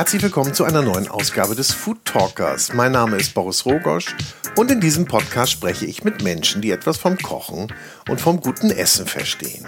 [0.00, 2.72] Herzlich willkommen zu einer neuen Ausgabe des Food Talkers.
[2.72, 4.16] Mein Name ist Boris Rogosch
[4.56, 7.70] und in diesem Podcast spreche ich mit Menschen, die etwas vom Kochen
[8.08, 9.66] und vom guten Essen verstehen.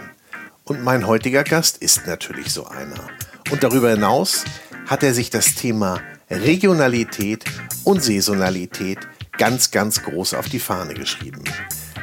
[0.65, 3.11] Und mein heutiger Gast ist natürlich so einer.
[3.51, 4.47] Und darüber hinaus
[4.87, 6.01] hat er sich das Thema
[6.31, 7.45] Regionalität
[7.85, 9.01] und Saisonalität
[9.37, 11.45] ganz, ganz groß auf die Fahne geschrieben.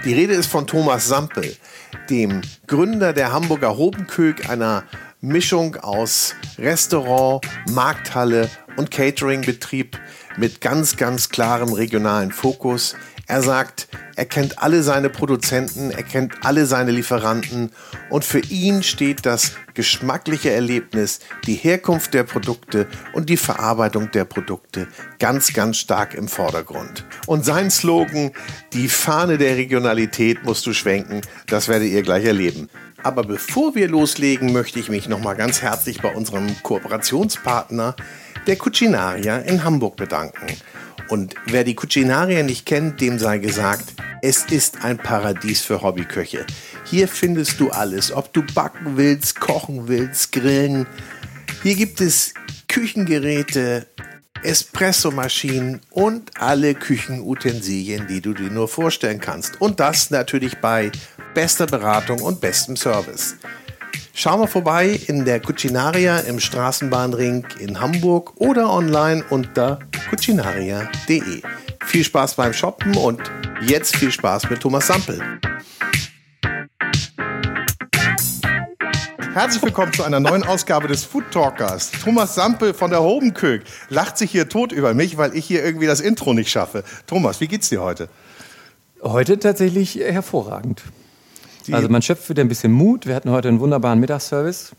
[0.05, 1.57] Die Rede ist von Thomas Sampel,
[2.11, 4.84] dem Gründer der Hamburger Hobenkök, einer
[5.22, 7.41] Mischung aus Restaurant,
[7.72, 10.00] Markthalle und Cateringbetrieb
[10.38, 12.95] mit ganz, ganz klarem regionalen Fokus.
[13.28, 17.72] Er sagt, er kennt alle seine Produzenten, er kennt alle seine Lieferanten
[18.09, 24.26] und für ihn steht das geschmackliche Erlebnis, die Herkunft der Produkte und die Verarbeitung der
[24.26, 24.88] Produkte
[25.20, 27.06] ganz, ganz stark im Vordergrund.
[27.28, 28.31] Und sein Slogan,
[28.72, 32.70] die Fahne der Regionalität musst du schwenken, das werdet ihr gleich erleben.
[33.03, 37.95] Aber bevor wir loslegen, möchte ich mich nochmal ganz herzlich bei unserem Kooperationspartner,
[38.45, 40.47] der Cucinaria in Hamburg, bedanken.
[41.08, 46.45] Und wer die Cucinaria nicht kennt, dem sei gesagt, es ist ein Paradies für Hobbyköche.
[46.86, 50.86] Hier findest du alles, ob du backen willst, kochen willst, grillen.
[51.64, 52.33] Hier gibt es
[52.67, 53.88] Küchengeräte,
[54.44, 59.59] Espressomaschinen und alle Küchenutensilien, die du dir nur vorstellen kannst.
[59.61, 60.92] Und das natürlich bei
[61.33, 63.35] bester Beratung und bestem Service.
[64.13, 71.41] Schau mal vorbei in der Cucinaria im Straßenbahnring in Hamburg oder online unter cucinaria.de.
[71.86, 73.21] Viel Spaß beim Shoppen und
[73.61, 75.21] jetzt viel Spaß mit Thomas Sampel.
[79.33, 81.91] Herzlich willkommen zu einer neuen Ausgabe des Food Talkers.
[82.03, 85.88] Thomas Sampel von der Hobenkök lacht sich hier tot über mich, weil ich hier irgendwie
[85.88, 86.83] das Intro nicht schaffe.
[87.08, 88.09] Thomas, wie geht's dir heute?
[89.02, 90.83] Heute tatsächlich hervorragend.
[91.73, 93.06] Also man schöpft wieder ein bisschen Mut.
[93.06, 94.72] Wir hatten heute einen wunderbaren Mittagsservice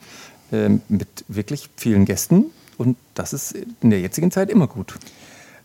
[0.53, 2.47] äh, mit wirklich vielen Gästen
[2.79, 4.95] und das ist in der jetzigen Zeit immer gut.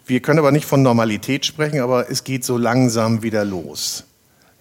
[0.06, 4.04] Wir können aber nicht von Normalität sprechen, aber es geht so langsam wieder los.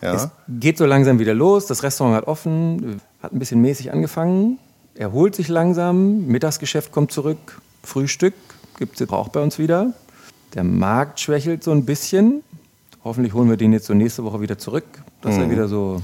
[0.01, 0.15] Ja?
[0.15, 1.67] Es geht so langsam wieder los.
[1.67, 4.59] Das Restaurant hat offen, hat ein bisschen mäßig angefangen,
[4.95, 6.27] erholt sich langsam.
[6.27, 8.35] Mittagsgeschäft kommt zurück, Frühstück
[8.79, 9.93] gibt es auch bei uns wieder.
[10.55, 12.43] Der Markt schwächelt so ein bisschen.
[13.03, 14.85] Hoffentlich holen wir den jetzt so nächste Woche wieder zurück,
[15.21, 15.43] dass mhm.
[15.43, 16.01] er wieder so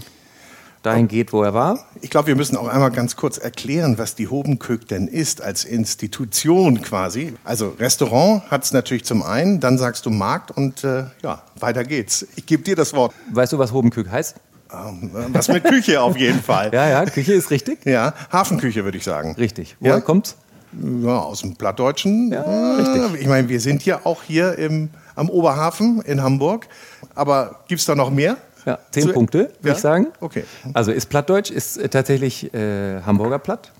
[0.82, 1.86] dahin geht, wo er war.
[2.00, 5.64] Ich glaube, wir müssen auch einmal ganz kurz erklären, was die Hobenkök denn ist als
[5.64, 7.34] Institution quasi.
[7.44, 11.84] Also Restaurant hat es natürlich zum einen, dann sagst du Markt und äh, ja, weiter
[11.84, 12.26] geht's.
[12.36, 13.12] Ich gebe dir das Wort.
[13.32, 14.36] Weißt du, was Hobenkök heißt?
[14.72, 16.70] Ähm, was mit Küche auf jeden Fall.
[16.72, 17.84] Ja, ja, Küche ist richtig.
[17.84, 19.34] Ja, Hafenküche würde ich sagen.
[19.36, 19.76] Richtig.
[19.80, 20.00] Woher ja?
[20.00, 20.36] kommt's?
[20.72, 22.30] Ja, aus dem Plattdeutschen.
[22.32, 23.22] Ja, richtig.
[23.22, 26.68] Ich meine, wir sind ja auch hier im, am Oberhafen in Hamburg.
[27.14, 28.36] Aber gibt es da noch mehr?
[28.66, 29.72] Ja, zehn so, Punkte, würde ja?
[29.74, 30.08] ich sagen.
[30.20, 30.44] Okay.
[30.74, 33.72] Also ist Plattdeutsch, ist äh, tatsächlich äh, Hamburger Platt,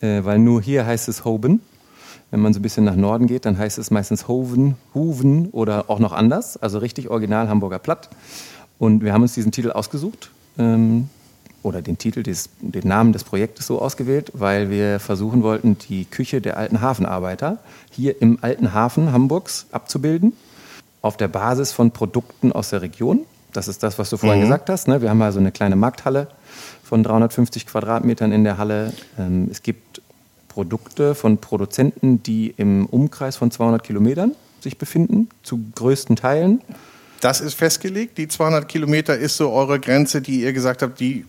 [0.00, 1.60] äh, weil nur hier heißt es Hoben.
[2.30, 5.84] Wenn man so ein bisschen nach Norden geht, dann heißt es meistens Hoven, Huven oder
[5.88, 8.08] auch noch anders, also richtig original Hamburger Platt.
[8.78, 11.08] Und wir haben uns diesen Titel ausgesucht ähm,
[11.62, 16.06] oder den Titel, des, den Namen des Projektes so ausgewählt, weil wir versuchen wollten, die
[16.06, 17.58] Küche der alten Hafenarbeiter
[17.90, 20.32] hier im alten Hafen Hamburgs abzubilden,
[21.02, 24.44] auf der Basis von Produkten aus der Region das ist das, was du vorhin mhm.
[24.44, 24.88] gesagt hast.
[24.88, 25.00] Ne?
[25.00, 26.28] Wir haben also eine kleine Markthalle
[26.82, 28.92] von 350 Quadratmetern in der Halle.
[29.18, 30.02] Ähm, es gibt
[30.48, 36.60] Produkte von Produzenten, die im Umkreis von 200 Kilometern sich befinden, zu größten Teilen.
[37.20, 38.18] Das ist festgelegt.
[38.18, 41.24] Die 200 Kilometer ist so eure Grenze, die ihr gesagt habt, die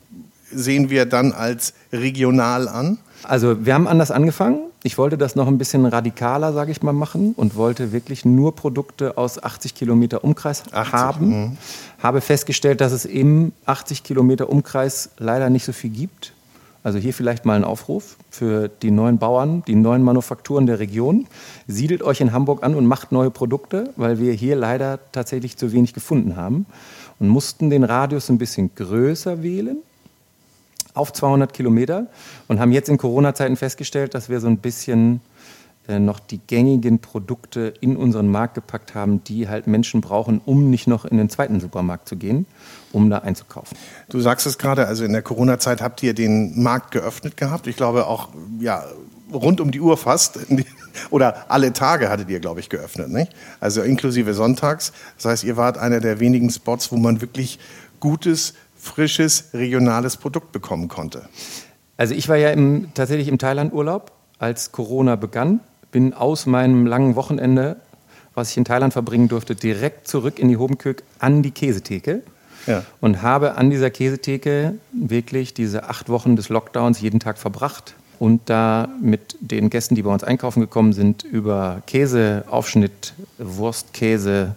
[0.51, 2.97] sehen wir dann als regional an?
[3.23, 4.59] Also wir haben anders angefangen.
[4.83, 8.55] Ich wollte das noch ein bisschen radikaler, sage ich mal, machen und wollte wirklich nur
[8.55, 11.29] Produkte aus 80 Kilometer Umkreis 80, haben.
[11.29, 11.51] Mh.
[12.05, 16.33] Habe festgestellt, dass es im 80 Kilometer Umkreis leider nicht so viel gibt.
[16.83, 21.25] Also hier vielleicht mal ein Aufruf für die neuen Bauern, die neuen Manufakturen der Region.
[21.65, 25.71] Siedelt euch in Hamburg an und macht neue Produkte, weil wir hier leider tatsächlich zu
[25.71, 26.67] wenig gefunden haben
[27.17, 29.77] und mussten den Radius ein bisschen größer wählen
[30.93, 32.05] auf 200 Kilometer
[32.47, 35.21] und haben jetzt in Corona-Zeiten festgestellt, dass wir so ein bisschen
[35.87, 40.87] noch die gängigen Produkte in unseren Markt gepackt haben, die halt Menschen brauchen, um nicht
[40.87, 42.45] noch in den zweiten Supermarkt zu gehen,
[42.91, 43.77] um da einzukaufen.
[44.09, 47.67] Du sagst es gerade, also in der Corona-Zeit habt ihr den Markt geöffnet gehabt.
[47.67, 48.29] Ich glaube auch,
[48.59, 48.83] ja,
[49.31, 50.39] rund um die Uhr fast.
[51.09, 53.35] Oder alle Tage hattet ihr, glaube ich, geöffnet, nicht?
[53.59, 54.93] Also inklusive sonntags.
[55.17, 57.59] Das heißt, ihr wart einer der wenigen Spots, wo man wirklich
[57.99, 58.53] gutes
[58.85, 61.27] frisches, regionales Produkt bekommen konnte?
[61.97, 65.61] Also ich war ja im, tatsächlich im Thailand-Urlaub, als Corona begann,
[65.95, 67.77] bin aus meinem langen Wochenende,
[68.33, 72.21] was ich in Thailand verbringen durfte, direkt zurück in die Hobenkök an die Käsetheke.
[72.67, 72.83] Ja.
[72.99, 77.95] Und habe an dieser Käsetheke wirklich diese acht Wochen des Lockdowns jeden Tag verbracht.
[78.19, 83.93] und da mit den Gästen, die bei uns einkaufen gekommen sind, über Käse, Aufschnitt, Wurst,
[83.93, 84.55] Käse,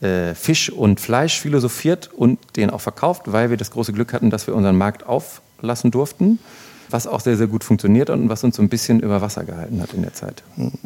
[0.00, 4.30] äh, Fisch und Fleisch philosophiert und den auch verkauft, weil wir das große Glück hatten,
[4.30, 6.40] dass wir unseren Markt auflassen durften,
[6.90, 9.80] was auch sehr, sehr gut funktioniert und was uns so ein bisschen über Wasser gehalten
[9.80, 10.42] hat in der Zeit.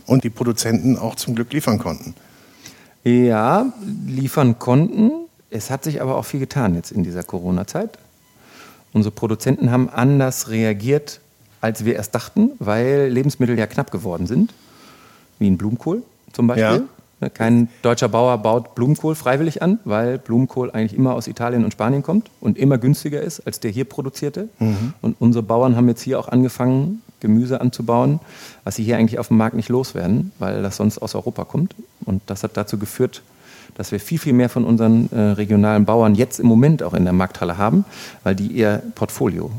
[0.06, 2.14] Und die Produzenten auch zum Glück liefern konnten.
[3.04, 3.72] Ja,
[4.06, 5.10] liefern konnten.
[5.50, 7.98] Es hat sich aber auch viel getan jetzt in dieser Corona-Zeit.
[8.92, 11.20] Unsere Produzenten haben anders reagiert,
[11.60, 14.52] als wir erst dachten, weil Lebensmittel ja knapp geworden sind,
[15.38, 16.02] wie ein Blumenkohl
[16.32, 16.64] zum Beispiel.
[16.64, 17.01] Ja.
[17.22, 21.70] Ne, kein deutscher Bauer baut Blumenkohl freiwillig an, weil Blumenkohl eigentlich immer aus Italien und
[21.70, 24.48] Spanien kommt und immer günstiger ist als der hier produzierte.
[24.58, 24.94] Mhm.
[25.00, 28.18] Und unsere Bauern haben jetzt hier auch angefangen, Gemüse anzubauen,
[28.64, 31.76] was sie hier eigentlich auf dem Markt nicht loswerden, weil das sonst aus Europa kommt.
[32.04, 33.22] Und das hat dazu geführt,
[33.76, 37.04] dass wir viel, viel mehr von unseren äh, regionalen Bauern jetzt im Moment auch in
[37.04, 37.84] der Markthalle haben,
[38.24, 39.52] weil die ihr Portfolio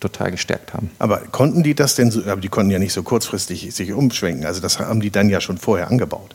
[0.00, 0.90] total gestärkt haben.
[0.98, 4.44] Aber konnten die das denn so, aber die konnten ja nicht so kurzfristig sich umschwenken,
[4.46, 6.34] also das haben die dann ja schon vorher angebaut.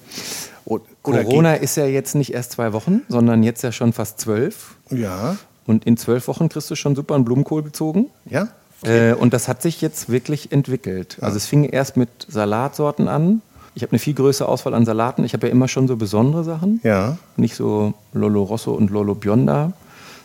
[0.66, 0.84] Oder
[1.24, 4.75] Corona ist ja jetzt nicht erst zwei Wochen, sondern jetzt ja schon fast zwölf.
[4.90, 5.38] Ja.
[5.66, 8.08] Und in zwölf Wochen kriegst du schon super einen Blumenkohl gezogen.
[8.25, 8.50] Ja.
[8.81, 9.12] Okay.
[9.12, 11.18] Äh, und das hat sich jetzt wirklich entwickelt.
[11.19, 11.24] Ja.
[11.24, 13.42] Also es fing erst mit Salatsorten an.
[13.74, 15.24] Ich habe eine viel größere Auswahl an Salaten.
[15.24, 16.81] Ich habe ja immer schon so besondere Sachen.
[16.84, 17.18] Ja.
[17.38, 19.74] Nicht so Lolo Rosso und Lolo Bionda,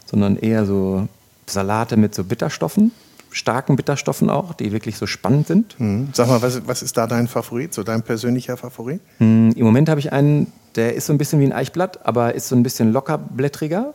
[0.05, 1.07] sondern eher so
[1.47, 2.93] Salate mit so Bitterstoffen
[3.37, 5.79] starken Bitterstoffen auch, die wirklich so spannend sind.
[5.79, 6.09] Mhm.
[6.15, 9.01] Sag mal, was, was, ist da dein Favorit, so dein persönlicher Favorit?
[9.19, 12.35] Mhm, Im Moment habe ich einen, der ist so ein bisschen wie ein Eichblatt, aber
[12.35, 13.93] ist so ein bisschen lockerblättriger,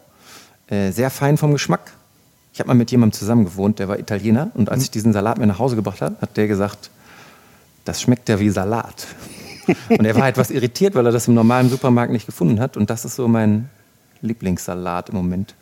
[0.67, 1.91] äh, sehr fein vom Geschmack.
[2.53, 4.83] Ich habe mal mit jemandem zusammen gewohnt, der war Italiener und als mhm.
[4.83, 6.91] ich diesen Salat mir nach Hause gebracht habe, hat der gesagt,
[7.83, 9.07] das schmeckt ja wie Salat.
[9.89, 12.91] und er war etwas irritiert, weil er das im normalen Supermarkt nicht gefunden hat und
[12.91, 13.69] das ist so mein
[14.21, 15.55] Lieblingssalat im Moment.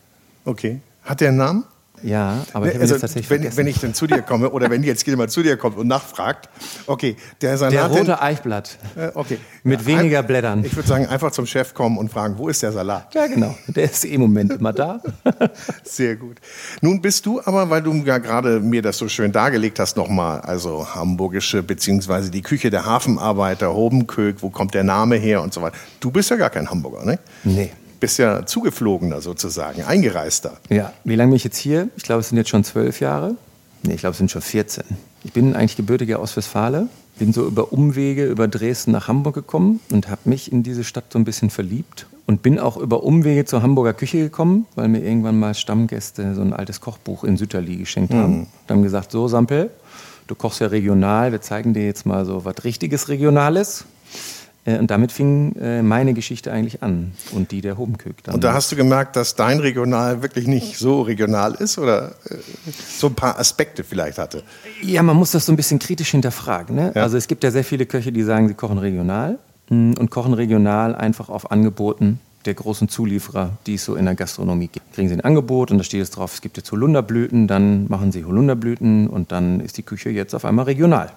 [0.44, 0.82] Okay.
[1.04, 1.64] Hat der einen Namen?
[2.04, 5.06] Ja, aber ich also, tatsächlich wenn, wenn ich dann zu dir komme oder wenn jetzt
[5.08, 6.50] jemand zu dir kommt und nachfragt,
[6.88, 7.74] okay, der Salat.
[7.74, 8.78] Der rote Eichblatt.
[8.96, 9.38] Äh, okay.
[9.64, 10.64] Mit weniger Blättern.
[10.64, 13.14] Ich würde sagen, einfach zum Chef kommen und fragen, wo ist der Salat?
[13.14, 13.56] Ja, genau.
[13.68, 15.02] Der ist im Moment immer da.
[15.84, 16.38] Sehr gut.
[16.82, 20.42] Nun bist du aber, weil du ja gerade mir das so schön dargelegt hast, nochmal,
[20.42, 25.62] also hamburgische, beziehungsweise die Küche der Hafenarbeiter, Hobenkök, wo kommt der Name her und so
[25.62, 25.78] weiter.
[26.00, 27.20] Du bist ja gar kein Hamburger, ne?
[27.44, 30.58] Nee bist ja zugeflogener sozusagen, eingereister.
[30.70, 31.90] Ja, wie lange bin ich jetzt hier?
[31.98, 33.36] Ich glaube, es sind jetzt schon zwölf Jahre.
[33.84, 34.84] Nee, ich glaube, es sind schon 14.
[35.24, 36.88] Ich bin eigentlich gebürtiger aus Westfale,
[37.18, 41.06] bin so über Umwege über Dresden nach Hamburg gekommen und habe mich in diese Stadt
[41.12, 45.00] so ein bisschen verliebt und bin auch über Umwege zur Hamburger Küche gekommen, weil mir
[45.00, 48.34] irgendwann mal Stammgäste so ein altes Kochbuch in Sütterli geschenkt haben.
[48.34, 48.40] Mhm.
[48.42, 49.72] Und haben gesagt, so Sampel,
[50.28, 53.86] du kochst ja regional, wir zeigen dir jetzt mal so was richtiges Regionales.
[54.70, 58.24] Äh, und damit fing äh, meine Geschichte eigentlich an und die der Hobenkök.
[58.24, 58.36] Dann.
[58.36, 62.36] Und da hast du gemerkt, dass dein Regional wirklich nicht so regional ist oder äh,
[62.98, 64.44] so ein paar Aspekte vielleicht hatte?
[64.82, 66.76] Ja, man muss das so ein bisschen kritisch hinterfragen.
[66.76, 66.92] Ne?
[66.96, 67.04] Ja.
[67.04, 69.40] Also es gibt ja sehr viele Köche, die sagen, sie kochen regional
[69.70, 74.16] mm, und kochen regional einfach auf Angeboten der großen Zulieferer, die es so in der
[74.16, 74.94] Gastronomie gibt.
[74.94, 78.14] Kriegen sie ein Angebot und da steht es drauf, es gibt jetzt Holunderblüten, dann machen
[78.14, 81.12] sie Holunderblüten und dann ist die Küche jetzt auf einmal regional.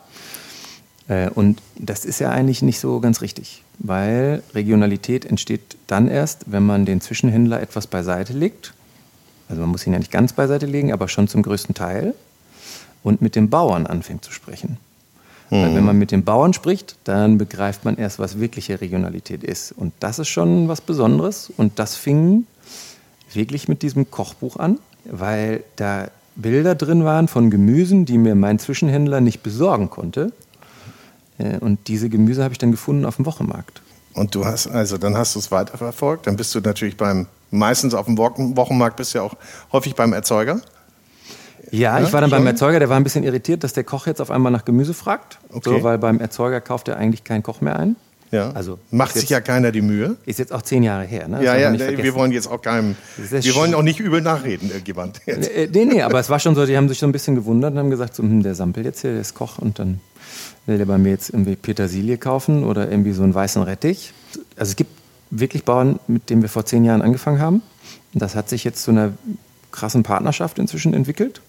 [1.08, 6.50] Äh, und das ist ja eigentlich nicht so ganz richtig, weil Regionalität entsteht dann erst,
[6.52, 8.74] wenn man den Zwischenhändler etwas beiseite legt.
[9.48, 12.14] Also man muss ihn ja nicht ganz beiseite legen, aber schon zum größten Teil.
[13.02, 14.78] Und mit dem Bauern anfängt zu sprechen.
[15.50, 15.62] Mhm.
[15.62, 19.72] Weil wenn man mit dem Bauern spricht, dann begreift man erst, was wirkliche Regionalität ist.
[19.72, 21.52] Und das ist schon was Besonderes.
[21.56, 22.46] Und das fing
[23.32, 28.58] wirklich mit diesem Kochbuch an, weil da Bilder drin waren von Gemüsen, die mir mein
[28.58, 30.32] Zwischenhändler nicht besorgen konnte.
[31.38, 33.82] Äh, und diese Gemüse habe ich dann gefunden auf dem Wochenmarkt.
[34.14, 37.94] Und du hast, also dann hast du es weiterverfolgt, dann bist du natürlich beim, meistens
[37.94, 39.34] auf dem Wochenmarkt bist du ja auch
[39.72, 40.60] häufig beim Erzeuger.
[41.70, 42.38] Ja, ja ich war dann schon?
[42.38, 44.92] beim Erzeuger, der war ein bisschen irritiert, dass der Koch jetzt auf einmal nach Gemüse
[44.92, 45.38] fragt.
[45.50, 45.70] Okay.
[45.70, 47.96] So, weil beim Erzeuger kauft er eigentlich keinen Koch mehr ein.
[48.32, 48.50] Ja.
[48.52, 50.16] Also Macht sich ja keiner die Mühe.
[50.24, 51.28] Ist jetzt auch zehn Jahre her.
[51.28, 51.44] Ne?
[51.44, 55.20] Ja, ja, wir wollen jetzt auch keinem, wir wollen auch nicht übel nachreden, irgendjemand.
[55.26, 57.72] Äh, nee, nee, aber es war schon so, die haben sich so ein bisschen gewundert
[57.72, 60.00] und haben gesagt, so, hm, der Sampel jetzt hier, der ist Koch und dann
[60.66, 64.12] will der bei mir jetzt irgendwie Petersilie kaufen oder irgendwie so einen weißen Rettich.
[64.56, 64.90] Also es gibt
[65.30, 67.62] wirklich Bauern, mit denen wir vor zehn Jahren angefangen haben.
[68.12, 69.12] Das hat sich jetzt zu einer
[69.70, 71.40] krassen Partnerschaft inzwischen entwickelt,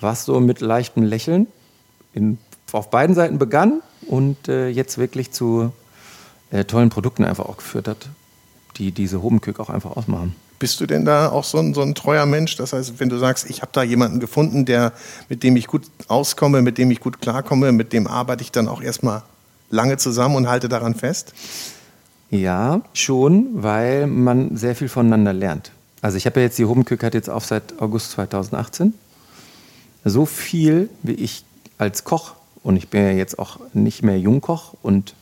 [0.00, 1.46] was so mit leichtem Lächeln
[2.12, 2.38] in,
[2.72, 5.72] auf beiden Seiten begann und äh, jetzt wirklich zu
[6.50, 8.08] äh, tollen Produkten einfach auch geführt hat,
[8.76, 10.34] die diese Hobenkök auch einfach ausmachen.
[10.58, 12.56] Bist du denn da auch so ein, so ein treuer Mensch?
[12.56, 14.92] Das heißt, wenn du sagst, ich habe da jemanden gefunden, der,
[15.28, 18.68] mit dem ich gut auskomme, mit dem ich gut klarkomme, mit dem arbeite ich dann
[18.68, 19.22] auch erstmal
[19.70, 21.34] lange zusammen und halte daran fest?
[22.30, 25.72] Ja, schon, weil man sehr viel voneinander lernt.
[26.00, 28.94] Also ich habe ja jetzt die Hobenkök hat jetzt auf seit August 2018.
[30.04, 31.44] So viel, wie ich
[31.78, 35.14] als Koch, und ich bin ja jetzt auch nicht mehr Jungkoch und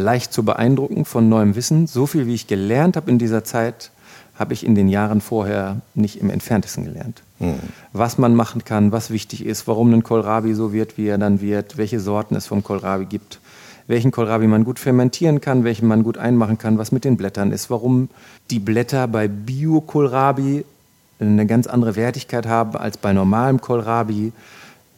[0.00, 3.90] leicht zu beeindrucken von neuem Wissen, so viel wie ich gelernt habe in dieser Zeit,
[4.40, 7.22] habe ich in den Jahren vorher nicht im entferntesten gelernt.
[7.38, 7.58] Mhm.
[7.92, 11.40] Was man machen kann, was wichtig ist, warum ein Kohlrabi so wird, wie er dann
[11.42, 13.38] wird, welche Sorten es vom Kohlrabi gibt,
[13.86, 17.52] welchen Kohlrabi man gut fermentieren kann, welchen man gut einmachen kann, was mit den Blättern
[17.52, 18.08] ist, warum
[18.50, 20.64] die Blätter bei Bio-Kohlrabi
[21.18, 24.32] eine ganz andere Wertigkeit haben als bei normalem Kohlrabi,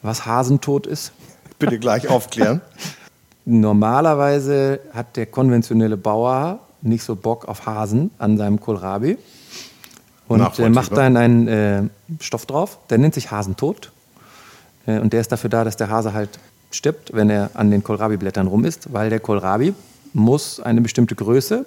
[0.03, 1.13] was Hasentod ist.
[1.59, 2.61] Bitte gleich aufklären.
[3.45, 9.19] Normalerweise hat der konventionelle Bauer nicht so Bock auf Hasen an seinem Kohlrabi
[10.29, 11.83] und äh, macht dann einen äh,
[12.21, 13.93] Stoff drauf, der nennt sich Hasentod
[14.87, 16.39] äh, und der ist dafür da, dass der Hase halt
[16.71, 19.75] stirbt, wenn er an den Kohlrabi-Blättern rum ist, weil der Kohlrabi
[20.13, 21.67] muss eine bestimmte Größe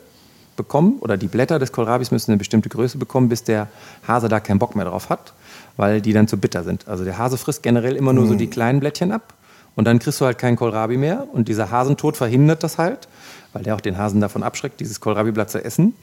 [0.55, 3.67] bekommen oder die Blätter des Kohlrabis müssen eine bestimmte Größe bekommen, bis der
[4.07, 5.33] Hase da keinen Bock mehr drauf hat,
[5.75, 6.87] weil die dann zu bitter sind.
[6.87, 8.37] Also der Hase frisst generell immer nur so hm.
[8.37, 9.33] die kleinen Blättchen ab
[9.75, 13.07] und dann kriegst du halt keinen Kohlrabi mehr und dieser Hasentod verhindert das halt,
[13.53, 15.95] weil der auch den Hasen davon abschreckt, dieses Kohlrabiblatt zu essen.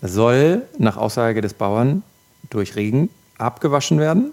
[0.00, 2.02] Soll nach Aussage des Bauern
[2.50, 4.32] durch Regen abgewaschen werden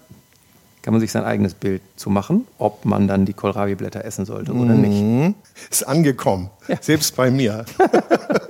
[0.82, 4.54] kann man sich sein eigenes Bild zu machen, ob man dann die Kohlrabi-Blätter essen sollte
[4.54, 4.82] oder mhm.
[4.82, 5.36] nicht.
[5.70, 6.78] Ist angekommen, ja.
[6.82, 7.66] selbst bei mir.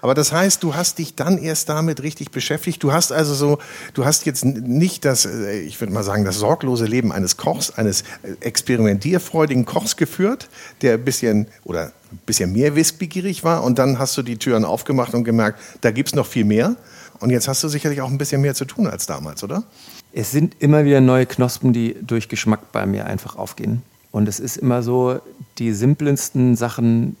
[0.00, 2.82] Aber das heißt, du hast dich dann erst damit richtig beschäftigt.
[2.82, 3.58] Du hast also so,
[3.94, 7.70] du hast jetzt nicht das, äh, ich würde mal sagen, das sorglose Leben eines Kochs,
[7.70, 10.48] eines äh, experimentierfreudigen Kochs geführt,
[10.82, 13.62] der ein bisschen oder ein bisschen mehr wissbegierig war.
[13.64, 16.76] Und dann hast du die Türen aufgemacht und gemerkt, da gibt es noch viel mehr.
[17.20, 19.64] Und jetzt hast du sicherlich auch ein bisschen mehr zu tun als damals, oder?
[20.12, 23.82] es sind immer wieder neue Knospen, die durch Geschmack bei mir einfach aufgehen.
[24.10, 25.20] Und es ist immer so,
[25.58, 27.16] die simpelsten Sachen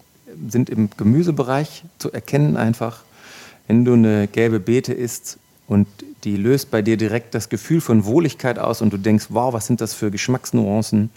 [0.48, 3.02] sind im Gemüsebereich zu erkennen einfach.
[3.66, 5.86] Wenn du eine gelbe Beete isst und
[6.24, 9.66] die löst bei dir direkt das Gefühl von Wohligkeit aus und du denkst, wow, was
[9.66, 11.10] sind das für Geschmacksnuancen?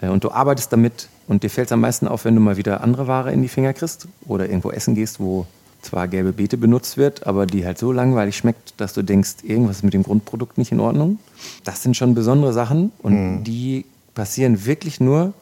[0.00, 2.56] Äh, und du arbeitest damit und dir fällt es am meisten auf, wenn du mal
[2.56, 5.46] wieder andere Ware in die Finger kriegst oder irgendwo essen gehst, wo
[5.82, 9.78] zwar gelbe Beete benutzt wird, aber die halt so langweilig schmeckt, dass du denkst, irgendwas
[9.78, 11.18] ist mit dem Grundprodukt nicht in Ordnung.
[11.64, 13.44] Das sind schon besondere Sachen und mhm.
[13.44, 15.32] die passieren wirklich nur,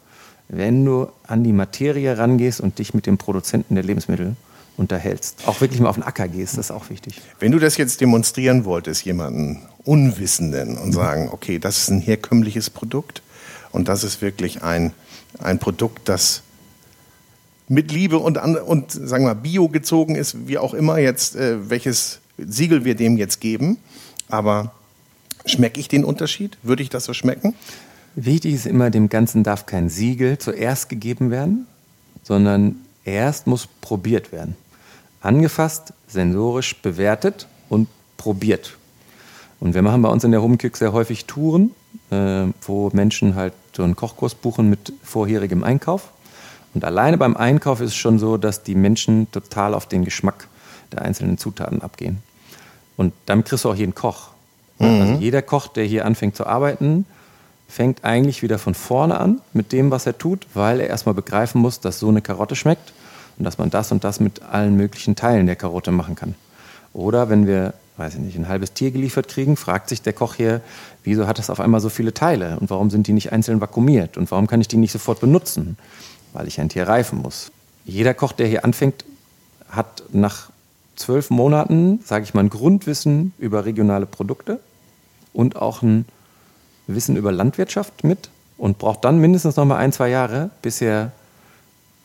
[0.50, 4.35] wenn du an die Materie rangehst und dich mit dem Produzenten der Lebensmittel
[4.76, 5.42] unterhältst.
[5.47, 7.21] Auch wirklich mal auf den Acker gehst, das ist auch wichtig.
[7.38, 12.71] Wenn du das jetzt demonstrieren wolltest, jemanden Unwissenden und sagen, okay, das ist ein herkömmliches
[12.71, 13.23] Produkt
[13.71, 14.92] und das ist wirklich ein,
[15.38, 16.42] ein Produkt, das
[17.69, 22.19] mit Liebe und, und sagen wir Bio gezogen ist, wie auch immer jetzt, äh, welches
[22.37, 23.78] Siegel wir dem jetzt geben.
[24.28, 24.73] Aber
[25.47, 26.59] schmecke ich den Unterschied?
[26.62, 27.54] Würde ich das so schmecken?
[28.14, 31.67] Wichtig ist immer, dem Ganzen darf kein Siegel zuerst gegeben werden,
[32.23, 34.57] sondern erst muss probiert werden.
[35.21, 38.76] Angefasst, sensorisch bewertet und probiert.
[39.61, 41.73] Und wir machen bei uns in der Homeküche sehr häufig Touren,
[42.11, 46.11] äh, wo Menschen halt so einen Kochkurs buchen mit vorherigem Einkauf.
[46.75, 50.49] Und alleine beim Einkauf ist es schon so, dass die Menschen total auf den Geschmack
[50.93, 52.23] der einzelnen Zutaten abgehen.
[52.97, 54.29] Und damit kriegst du auch jeden Koch.
[54.79, 54.87] Mhm.
[54.87, 57.07] Also jeder Koch, der hier anfängt zu arbeiten,
[57.71, 61.61] fängt eigentlich wieder von vorne an mit dem, was er tut, weil er erstmal begreifen
[61.61, 62.93] muss, dass so eine Karotte schmeckt
[63.39, 66.35] und dass man das und das mit allen möglichen Teilen der Karotte machen kann.
[66.93, 70.35] Oder wenn wir, weiß ich nicht, ein halbes Tier geliefert kriegen, fragt sich der Koch
[70.35, 70.61] hier,
[71.05, 74.17] wieso hat das auf einmal so viele Teile und warum sind die nicht einzeln vakuumiert
[74.17, 75.77] und warum kann ich die nicht sofort benutzen?
[76.33, 77.50] weil ich ein Tier reifen muss.
[77.85, 79.05] Jeder Koch, der hier anfängt,
[79.69, 80.50] hat nach
[80.97, 84.61] zwölf Monaten, sage ich mal, ein Grundwissen über regionale Produkte
[85.33, 86.05] und auch ein
[86.94, 91.12] Wissen über Landwirtschaft mit und braucht dann mindestens noch mal ein, zwei Jahre, bis er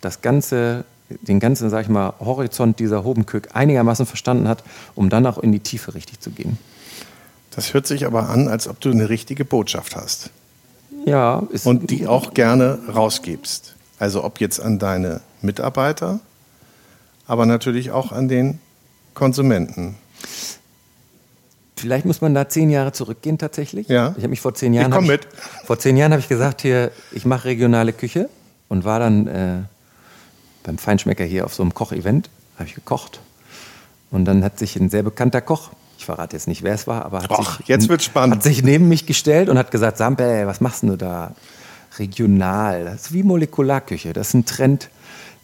[0.01, 4.63] das ganze, den ganzen, sag ich mal, Horizont dieser Hobenkök einigermaßen verstanden hat,
[4.95, 6.57] um dann auch in die Tiefe richtig zu gehen.
[7.51, 10.29] Das hört sich aber an, als ob du eine richtige Botschaft hast.
[11.05, 11.43] Ja.
[11.63, 13.75] und die auch gerne rausgibst.
[13.99, 16.19] Also ob jetzt an deine Mitarbeiter,
[17.27, 18.59] aber natürlich auch an den
[19.13, 19.95] Konsumenten.
[21.77, 23.87] Vielleicht muss man da zehn Jahre zurückgehen tatsächlich.
[23.87, 24.09] Ja.
[24.17, 24.91] Ich habe mich vor zehn Jahren.
[24.91, 25.25] Ich komm mit.
[25.25, 28.29] Ich, vor zehn Jahren habe ich gesagt, hier, ich mache regionale Küche
[28.69, 29.57] und war dann äh,
[30.63, 33.19] beim Feinschmecker hier auf so einem Kochevent, habe ich gekocht.
[34.11, 37.05] Und dann hat sich ein sehr bekannter Koch, ich verrate jetzt nicht, wer es war,
[37.05, 38.35] aber hat, Och, sich, jetzt wird's spannend.
[38.35, 41.33] hat sich neben mich gestellt und hat gesagt, Sampe, was machst du da?
[41.99, 42.85] regional.
[42.85, 44.13] Das ist wie Molekularküche.
[44.13, 44.89] Das ist ein Trend,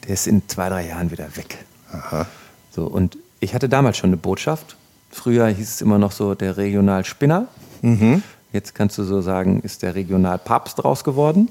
[0.06, 1.58] der ist in zwei, drei Jahren wieder weg.
[1.92, 2.26] Aha.
[2.72, 4.76] So, und ich hatte damals schon eine Botschaft.
[5.12, 7.48] Früher hieß es immer noch so der Regionalspinner.
[7.82, 8.24] Mhm.
[8.54, 11.50] Jetzt kannst du so sagen, ist der Regionalpapst draus geworden,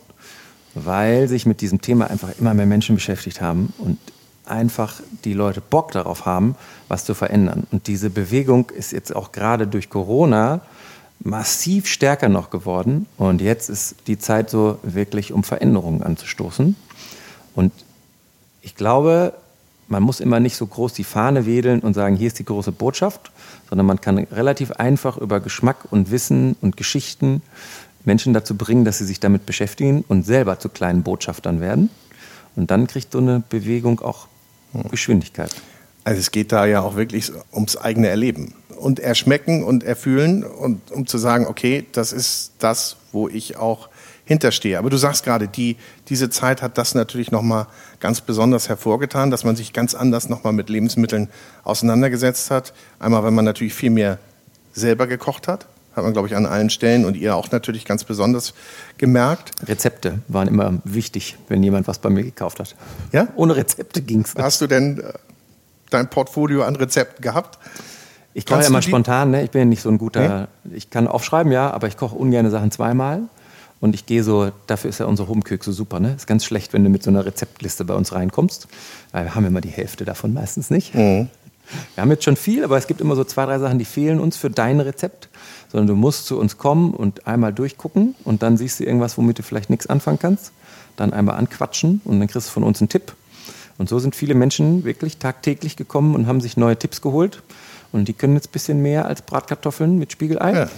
[0.74, 3.98] weil sich mit diesem Thema einfach immer mehr Menschen beschäftigt haben und
[4.46, 6.56] einfach die Leute Bock darauf haben,
[6.88, 7.66] was zu verändern.
[7.70, 10.60] Und diese Bewegung ist jetzt auch gerade durch Corona
[11.20, 13.06] massiv stärker noch geworden.
[13.16, 16.76] Und jetzt ist die Zeit so wirklich, um Veränderungen anzustoßen.
[17.54, 17.72] Und
[18.62, 19.34] ich glaube,
[19.90, 22.72] man muss immer nicht so groß die Fahne wedeln und sagen, hier ist die große
[22.72, 23.32] Botschaft,
[23.68, 27.42] sondern man kann relativ einfach über Geschmack und Wissen und Geschichten
[28.04, 31.90] Menschen dazu bringen, dass sie sich damit beschäftigen und selber zu kleinen Botschaftern werden.
[32.56, 34.28] Und dann kriegt so eine Bewegung auch
[34.90, 35.54] Geschwindigkeit.
[36.04, 40.90] Also es geht da ja auch wirklich ums eigene Erleben und erschmecken und erfühlen und
[40.92, 43.89] um zu sagen, okay, das ist das, wo ich auch
[44.30, 44.78] hinterstehe.
[44.78, 45.76] Aber du sagst gerade, die,
[46.08, 47.66] diese Zeit hat das natürlich nochmal
[47.98, 51.28] ganz besonders hervorgetan, dass man sich ganz anders nochmal mit Lebensmitteln
[51.64, 52.72] auseinandergesetzt hat.
[53.00, 54.18] Einmal, wenn man natürlich viel mehr
[54.72, 58.04] selber gekocht hat, hat man, glaube ich, an allen Stellen und ihr auch natürlich ganz
[58.04, 58.54] besonders
[58.98, 59.50] gemerkt.
[59.66, 62.76] Rezepte waren immer wichtig, wenn jemand was bei mir gekauft hat.
[63.10, 63.26] Ja?
[63.34, 64.44] Ohne Rezepte ging es nicht.
[64.44, 65.12] Hast du denn äh,
[65.90, 67.58] dein Portfolio an Rezepten gehabt?
[68.32, 69.42] Ich koche ja immer spontan, ne?
[69.42, 70.76] ich bin ja nicht so ein guter, nee?
[70.76, 73.22] ich kann aufschreiben, ja, aber ich koche ungern Sachen zweimal.
[73.80, 76.00] Und ich gehe so, dafür ist ja unser Homekök so super.
[76.00, 76.14] Ne?
[76.14, 78.68] Ist ganz schlecht, wenn du mit so einer Rezeptliste bei uns reinkommst.
[79.12, 80.94] Weil wir haben immer die Hälfte davon meistens nicht.
[80.94, 81.28] Mhm.
[81.94, 84.20] Wir haben jetzt schon viel, aber es gibt immer so zwei, drei Sachen, die fehlen
[84.20, 85.28] uns für dein Rezept.
[85.70, 89.38] Sondern du musst zu uns kommen und einmal durchgucken und dann siehst du irgendwas, womit
[89.38, 90.52] du vielleicht nichts anfangen kannst.
[90.96, 93.14] Dann einmal anquatschen und dann kriegst du von uns einen Tipp.
[93.78, 97.42] Und so sind viele Menschen wirklich tagtäglich gekommen und haben sich neue Tipps geholt.
[97.92, 100.52] Und die können jetzt ein bisschen mehr als Bratkartoffeln mit Spiegelei.
[100.52, 100.68] Ja.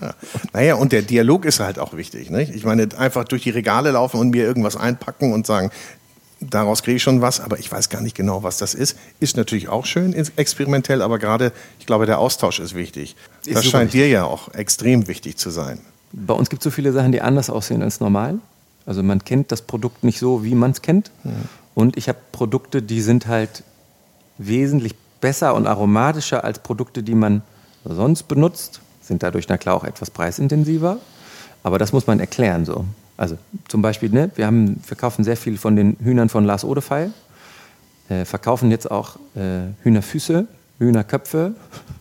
[0.00, 0.14] Ja.
[0.52, 2.30] Naja, und der Dialog ist halt auch wichtig.
[2.30, 2.54] Nicht?
[2.54, 5.70] Ich meine, einfach durch die Regale laufen und mir irgendwas einpacken und sagen,
[6.40, 8.96] daraus kriege ich schon was, aber ich weiß gar nicht genau, was das ist.
[9.18, 13.16] Ist natürlich auch schön experimentell, aber gerade, ich glaube, der Austausch ist wichtig.
[13.44, 14.02] Ist das scheint wichtig.
[14.02, 15.80] dir ja auch extrem wichtig zu sein.
[16.12, 18.38] Bei uns gibt es so viele Sachen, die anders aussehen als normal.
[18.86, 21.10] Also man kennt das Produkt nicht so, wie man es kennt.
[21.24, 21.30] Ja.
[21.74, 23.64] Und ich habe Produkte, die sind halt
[24.38, 24.94] wesentlich
[25.24, 27.40] besser und aromatischer als Produkte, die man
[27.82, 30.98] sonst benutzt, sind dadurch na klar auch etwas preisintensiver.
[31.62, 32.84] Aber das muss man erklären so.
[33.16, 37.08] Also zum Beispiel, ne, wir haben, verkaufen sehr viel von den Hühnern von Lars Odefey,
[38.10, 40.46] äh, verkaufen jetzt auch äh, Hühnerfüße,
[40.78, 41.54] Hühnerköpfe,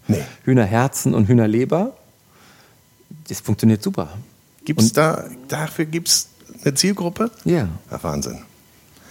[0.09, 0.21] nee.
[0.43, 1.93] Hühnerherzen und Hühnerleber.
[3.29, 4.09] Das funktioniert super.
[4.65, 6.27] Gibt's da, dafür gibt es
[6.61, 7.31] eine Zielgruppe?
[7.45, 7.69] Ja.
[7.89, 8.03] ja.
[8.03, 8.39] Wahnsinn.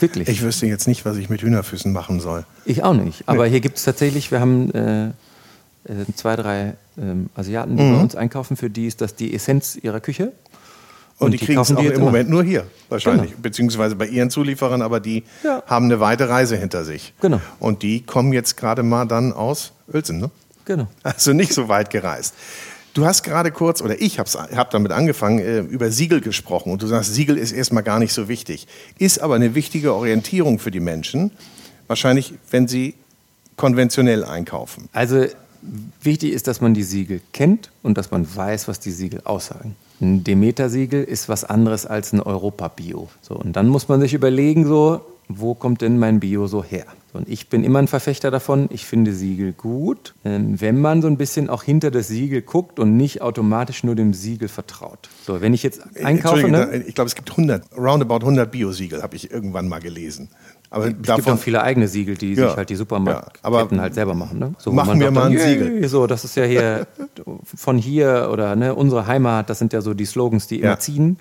[0.03, 0.29] Wirklich?
[0.29, 2.45] Ich wüsste jetzt nicht, was ich mit Hühnerfüßen machen soll.
[2.65, 3.23] Ich auch nicht.
[3.27, 3.51] Aber nee.
[3.51, 5.12] hier gibt es tatsächlich, wir haben äh, äh,
[6.15, 7.97] zwei, drei ähm, Asiaten, die mhm.
[7.97, 8.57] bei uns einkaufen.
[8.57, 10.33] Für die ist das die Essenz ihrer Küche.
[11.19, 13.31] Und, und die, die kriegen es auch im Moment nur hier, wahrscheinlich.
[13.31, 13.43] Genau.
[13.43, 15.62] Beziehungsweise bei ihren Zulieferern, aber die ja.
[15.67, 17.15] haben eine weite Reise hinter sich.
[17.21, 17.41] Genau.
[17.61, 20.31] Und die kommen jetzt gerade mal dann aus Uelzen, ne?
[20.65, 20.88] Genau.
[21.03, 22.35] Also nicht so weit gereist.
[22.94, 26.72] Du hast gerade kurz, oder ich habe hab damit angefangen, äh, über Siegel gesprochen.
[26.72, 28.66] Und du sagst, Siegel ist erstmal gar nicht so wichtig.
[28.98, 31.31] Ist aber eine wichtige Orientierung für die Menschen.
[31.87, 32.94] Wahrscheinlich, wenn sie
[33.57, 34.88] konventionell einkaufen.
[34.92, 35.26] Also
[36.02, 39.76] wichtig ist, dass man die Siegel kennt und dass man weiß, was die Siegel aussagen.
[40.00, 43.09] Ein Demeter-Siegel ist was anderes als ein Europa-Bio.
[43.22, 46.87] So, und dann muss man sich überlegen, so, wo kommt denn mein Bio so her?
[47.12, 51.08] Und ich bin immer ein Verfechter davon, ich finde Siegel gut, ähm, wenn man so
[51.08, 55.11] ein bisschen auch hinter das Siegel guckt und nicht automatisch nur dem Siegel vertraut.
[55.26, 56.48] So, wenn ich jetzt äh, einkaufe...
[56.48, 56.85] Ne?
[56.87, 60.30] Ich glaube, es gibt 100, roundabout 100 Bio-Siegel, habe ich irgendwann mal gelesen.
[60.70, 63.82] Aber es davon, gibt auch viele eigene Siegel, die ja, sich halt die Supermarktketten ja,
[63.82, 64.38] halt selber machen.
[64.38, 64.54] Ne?
[64.56, 65.87] So, machen wir mal ein Siegel.
[65.87, 66.87] So, das ist ja hier
[67.44, 70.78] von hier oder ne, unsere Heimat, das sind ja so die Slogans, die immer ja.
[70.78, 71.18] ziehen.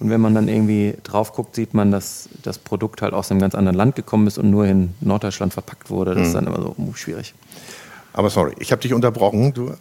[0.00, 3.40] Und wenn man dann irgendwie drauf guckt, sieht man, dass das Produkt halt aus einem
[3.40, 6.14] ganz anderen Land gekommen ist und nur in Norddeutschland verpackt wurde.
[6.14, 6.26] Das mhm.
[6.26, 7.34] ist dann immer so uh, schwierig.
[8.12, 9.52] Aber sorry, ich habe dich unterbrochen.
[9.54, 9.72] Du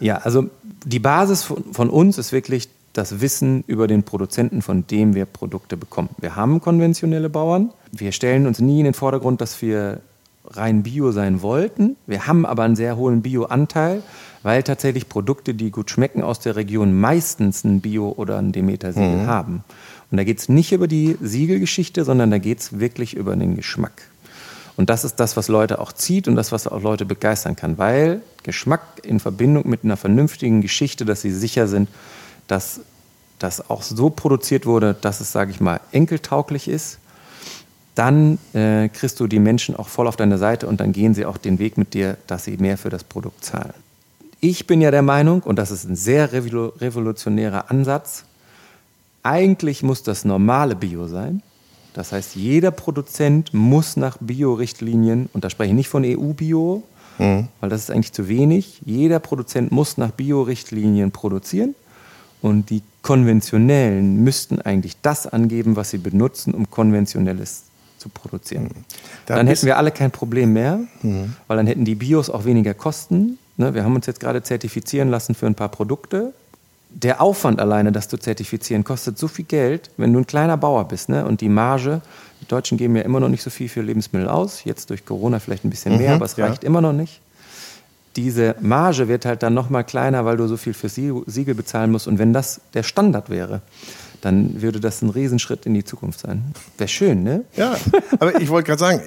[0.00, 0.48] ja, also
[0.84, 5.24] die Basis von, von uns ist wirklich das Wissen über den Produzenten, von dem wir
[5.24, 6.08] Produkte bekommen.
[6.18, 7.70] Wir haben konventionelle Bauern.
[7.92, 10.00] Wir stellen uns nie in den Vordergrund, dass wir
[10.46, 11.96] rein Bio sein wollten.
[12.06, 14.02] Wir haben aber einen sehr hohen Bio-Anteil
[14.42, 19.22] weil tatsächlich Produkte, die gut schmecken aus der Region, meistens ein Bio- oder ein Demeter-Siegel
[19.22, 19.26] mhm.
[19.26, 19.64] haben.
[20.10, 23.56] Und da geht es nicht über die Siegelgeschichte, sondern da geht es wirklich über den
[23.56, 24.02] Geschmack.
[24.76, 27.78] Und das ist das, was Leute auch zieht und das, was auch Leute begeistern kann,
[27.78, 31.88] weil Geschmack in Verbindung mit einer vernünftigen Geschichte, dass sie sicher sind,
[32.46, 32.80] dass
[33.40, 36.98] das auch so produziert wurde, dass es, sage ich mal, enkeltauglich ist,
[37.96, 41.26] dann äh, kriegst du die Menschen auch voll auf deine Seite und dann gehen sie
[41.26, 43.74] auch den Weg mit dir, dass sie mehr für das Produkt zahlen.
[44.40, 48.24] Ich bin ja der Meinung, und das ist ein sehr revolutionärer Ansatz,
[49.22, 51.42] eigentlich muss das normale Bio sein.
[51.92, 56.84] Das heißt, jeder Produzent muss nach Bio-Richtlinien, und da spreche ich nicht von EU-Bio,
[57.18, 57.48] mhm.
[57.60, 61.74] weil das ist eigentlich zu wenig, jeder Produzent muss nach Bio-Richtlinien produzieren
[62.40, 67.64] und die konventionellen müssten eigentlich das angeben, was sie benutzen, um konventionelles
[67.96, 68.64] zu produzieren.
[68.64, 68.84] Mhm.
[69.26, 71.34] Da dann hätten wir alle kein Problem mehr, mhm.
[71.48, 75.10] weil dann hätten die Bios auch weniger Kosten Ne, wir haben uns jetzt gerade zertifizieren
[75.10, 76.32] lassen für ein paar Produkte
[76.90, 80.86] der Aufwand alleine, das zu zertifizieren, kostet so viel Geld, wenn du ein kleiner Bauer
[80.88, 81.08] bist.
[81.08, 81.24] Ne?
[81.24, 82.00] Und die Marge,
[82.40, 85.38] die Deutschen geben ja immer noch nicht so viel für Lebensmittel aus, jetzt durch Corona
[85.38, 86.46] vielleicht ein bisschen mehr, mhm, aber es ja.
[86.46, 87.20] reicht immer noch nicht.
[88.16, 91.92] Diese Marge wird halt dann noch mal kleiner, weil du so viel für Siegel bezahlen
[91.92, 92.08] musst.
[92.08, 93.60] Und wenn das der Standard wäre,
[94.20, 96.42] dann würde das ein Riesenschritt in die Zukunft sein.
[96.76, 97.44] Wäre schön, ne?
[97.56, 97.76] Ja,
[98.18, 99.00] aber ich wollte gerade sagen,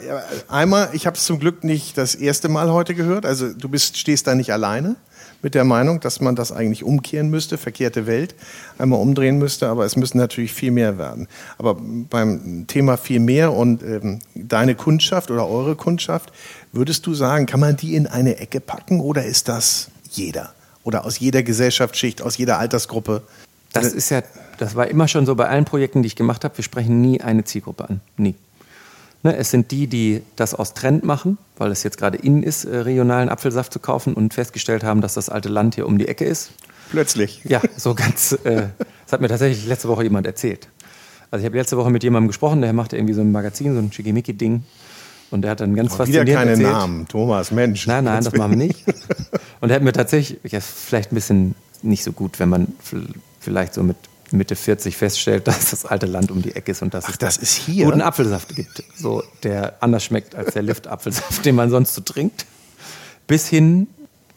[0.48, 3.26] einmal, ich habe es zum Glück nicht das erste Mal heute gehört.
[3.26, 4.96] Also du bist, stehst da nicht alleine
[5.42, 8.36] mit der Meinung, dass man das eigentlich umkehren müsste, verkehrte Welt
[8.78, 11.28] einmal umdrehen müsste, aber es müssen natürlich viel mehr werden.
[11.58, 16.32] Aber beim Thema viel mehr und ähm, deine Kundschaft oder eure Kundschaft,
[16.72, 20.54] würdest du sagen, kann man die in eine Ecke packen oder ist das jeder?
[20.84, 23.22] Oder aus jeder Gesellschaftsschicht, aus jeder Altersgruppe?
[23.74, 24.22] Das ist ja,
[24.62, 26.56] das war immer schon so bei allen Projekten, die ich gemacht habe.
[26.56, 28.00] Wir sprechen nie eine Zielgruppe an.
[28.18, 28.36] Nie.
[29.24, 32.66] Ne, es sind die, die das aus Trend machen, weil es jetzt gerade innen ist,
[32.66, 36.08] äh, regionalen Apfelsaft zu kaufen und festgestellt haben, dass das alte Land hier um die
[36.08, 36.52] Ecke ist.
[36.92, 37.42] Plötzlich.
[37.44, 38.34] Ja, so ganz.
[38.44, 38.68] Äh,
[39.06, 40.68] das hat mir tatsächlich letzte Woche jemand erzählt.
[41.32, 43.80] Also ich habe letzte Woche mit jemandem gesprochen, der machte irgendwie so ein Magazin, so
[43.80, 44.64] ein Schickimicki-Ding.
[45.32, 46.70] Und der hat dann ganz oh, faszinierend Wieder keine erzählt.
[46.70, 47.88] Namen, Thomas, Mensch.
[47.88, 48.86] Nein, nein, das machen wir nicht.
[49.60, 52.68] Und er hat mir tatsächlich, ja, vielleicht ein bisschen nicht so gut, wenn man
[53.40, 53.98] vielleicht so mit
[54.34, 57.18] Mitte 40 feststellt, dass das alte Land um die Ecke ist und dass Ach, es
[57.18, 57.86] das ist hier?
[57.86, 62.46] guten Apfelsaft gibt, so, der anders schmeckt als der Lift-Apfelsaft, den man sonst so trinkt.
[63.28, 63.88] Bis hin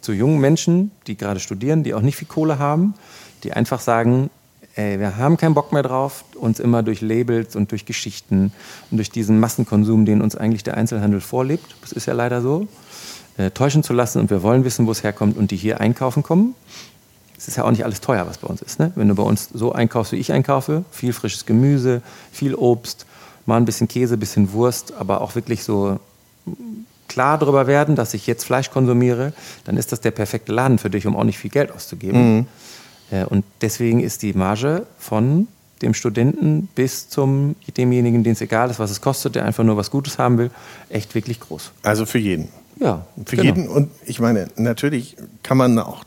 [0.00, 2.94] zu jungen Menschen, die gerade studieren, die auch nicht viel Kohle haben,
[3.42, 4.30] die einfach sagen,
[4.76, 8.52] ey, wir haben keinen Bock mehr drauf, uns immer durch Labels und durch Geschichten
[8.90, 12.68] und durch diesen Massenkonsum, den uns eigentlich der Einzelhandel vorlebt, das ist ja leider so,
[13.36, 16.22] äh, täuschen zu lassen und wir wollen wissen, wo es herkommt und die hier einkaufen
[16.22, 16.54] kommen
[17.36, 18.78] es ist ja auch nicht alles teuer, was bei uns ist.
[18.78, 18.92] Ne?
[18.94, 23.06] Wenn du bei uns so einkaufst, wie ich einkaufe, viel frisches Gemüse, viel Obst,
[23.46, 25.98] mal ein bisschen Käse, ein bisschen Wurst, aber auch wirklich so
[27.08, 29.32] klar darüber werden, dass ich jetzt Fleisch konsumiere,
[29.64, 32.46] dann ist das der perfekte Laden für dich, um auch nicht viel Geld auszugeben.
[33.10, 33.24] Mhm.
[33.28, 35.46] Und deswegen ist die Marge von
[35.82, 39.76] dem Studenten bis zum demjenigen, dem es egal ist, was es kostet, der einfach nur
[39.76, 40.50] was Gutes haben will,
[40.88, 41.72] echt wirklich groß.
[41.82, 42.48] Also für jeden.
[42.80, 43.06] Ja.
[43.26, 43.54] Für genau.
[43.54, 43.68] jeden.
[43.68, 46.04] Und ich meine, natürlich kann man auch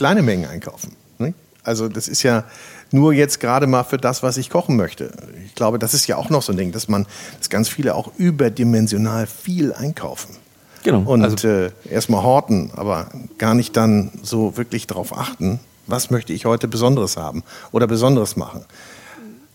[0.00, 0.96] kleine Mengen einkaufen.
[1.18, 1.34] Ne?
[1.62, 2.44] Also das ist ja
[2.90, 5.12] nur jetzt gerade mal für das, was ich kochen möchte.
[5.44, 7.04] Ich glaube, das ist ja auch noch so ein Ding, dass man,
[7.36, 10.36] dass ganz viele auch überdimensional viel einkaufen.
[10.84, 11.02] Genau.
[11.02, 16.32] Und also, äh, erstmal horten, aber gar nicht dann so wirklich darauf achten, was möchte
[16.32, 18.64] ich heute Besonderes haben oder Besonderes machen.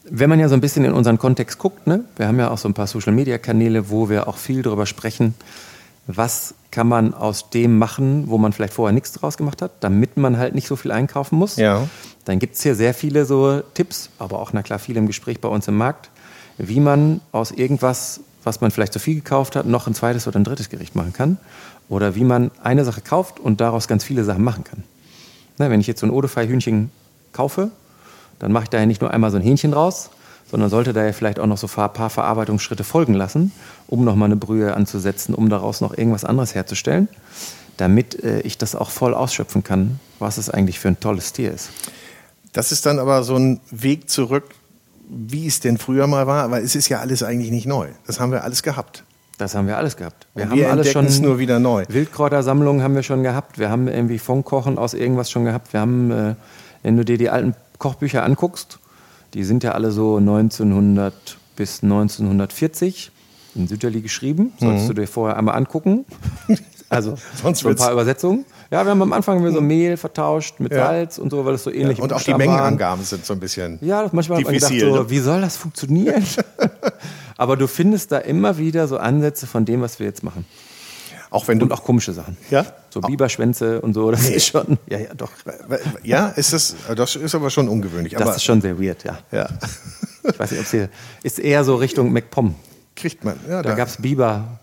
[0.08, 2.04] Wenn man ja so ein bisschen in unseren Kontext guckt, ne?
[2.18, 5.34] wir haben ja auch so ein paar Social-Media-Kanäle, wo wir auch viel darüber sprechen,
[6.08, 10.18] was kann man aus dem machen, wo man vielleicht vorher nichts draus gemacht hat, damit
[10.18, 11.56] man halt nicht so viel einkaufen muss.
[11.56, 11.88] Ja.
[12.26, 15.40] Dann gibt es hier sehr viele so Tipps, aber auch, na klar, viele im Gespräch
[15.40, 16.10] bei uns im Markt,
[16.58, 20.40] wie man aus irgendwas, was man vielleicht zu viel gekauft hat, noch ein zweites oder
[20.40, 21.38] ein drittes Gericht machen kann.
[21.88, 24.84] Oder wie man eine Sache kauft und daraus ganz viele Sachen machen kann.
[25.58, 26.92] Na, wenn ich jetzt so ein Odefei-Hühnchen
[27.32, 27.70] kaufe,
[28.40, 30.10] dann mache ich da ja nicht nur einmal so ein Hähnchen raus,
[30.50, 33.52] sondern sollte da ja vielleicht auch noch so ein paar Verarbeitungsschritte folgen lassen,
[33.88, 37.08] um nochmal eine Brühe anzusetzen, um daraus noch irgendwas anderes herzustellen,
[37.78, 41.54] damit äh, ich das auch voll ausschöpfen kann, was es eigentlich für ein tolles Tier
[41.54, 41.70] ist.
[42.54, 44.56] Das ist dann aber so ein Weg zurück,
[45.10, 47.90] wie es denn früher mal war, weil es ist ja alles eigentlich nicht neu.
[48.08, 49.04] Das haben wir alles gehabt.
[49.38, 50.28] Das haben wir alles gehabt.
[50.34, 51.84] Wir, wir haben alles schon es nur wieder neu.
[51.90, 53.60] Wildkräutersammlungen haben wir schon gehabt.
[53.60, 55.74] Wir haben irgendwie Fondkochen aus irgendwas schon gehabt.
[55.74, 56.36] Wir haben, äh,
[56.84, 58.80] wenn du dir die alten Kochbücher anguckst,
[59.36, 61.14] die sind ja alle so 1900
[61.56, 63.12] bis 1940
[63.54, 64.54] in Süderli geschrieben.
[64.60, 64.88] Solltest mhm.
[64.88, 66.06] du dir vorher einmal angucken.
[66.88, 68.46] Also Sonst so ein paar Übersetzungen.
[68.70, 70.86] Ja, wir haben am Anfang so Mehl vertauscht mit ja.
[70.86, 73.40] Salz und so, weil es so ähnlich ja, Und auch die Mengenangaben sind so ein
[73.40, 73.80] bisschen.
[73.82, 75.10] Ja, manchmal hat man gedacht, so, ne?
[75.10, 76.24] wie soll das funktionieren?
[77.38, 80.46] Aber du findest da immer wieder so Ansätze von dem, was wir jetzt machen.
[81.36, 82.38] Auch wenn du und auch komische Sachen.
[82.50, 82.66] Ja?
[82.90, 84.36] So Biberschwänze und so, das nee.
[84.36, 84.78] ist schon.
[84.90, 85.32] Ja, ja, doch.
[86.04, 88.14] Ja, ist das, das ist aber schon ungewöhnlich.
[88.14, 89.18] Das aber, ist schon sehr weird, ja.
[89.32, 89.50] ja.
[90.24, 90.90] Ich weiß nicht, ob es
[91.24, 92.56] ist eher so Richtung McPom.
[92.96, 93.62] Kriegt man, ja.
[93.62, 94.60] Da, da gab es Biber.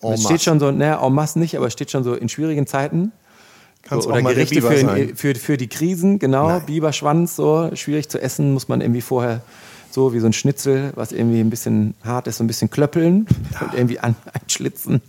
[0.00, 2.66] Es steht schon so, naja, en masse nicht, aber es steht schon so in schwierigen
[2.66, 3.12] Zeiten.
[3.82, 6.48] Kannst so, oder Gerichte für, für, für, die Krisen, genau.
[6.48, 6.66] Nein.
[6.66, 9.42] Biberschwanz, so schwierig zu essen, muss man irgendwie vorher
[9.90, 13.26] so wie so ein Schnitzel, was irgendwie ein bisschen hart ist, so ein bisschen klöppeln
[13.52, 13.66] ja.
[13.66, 15.02] und irgendwie an, einschlitzen.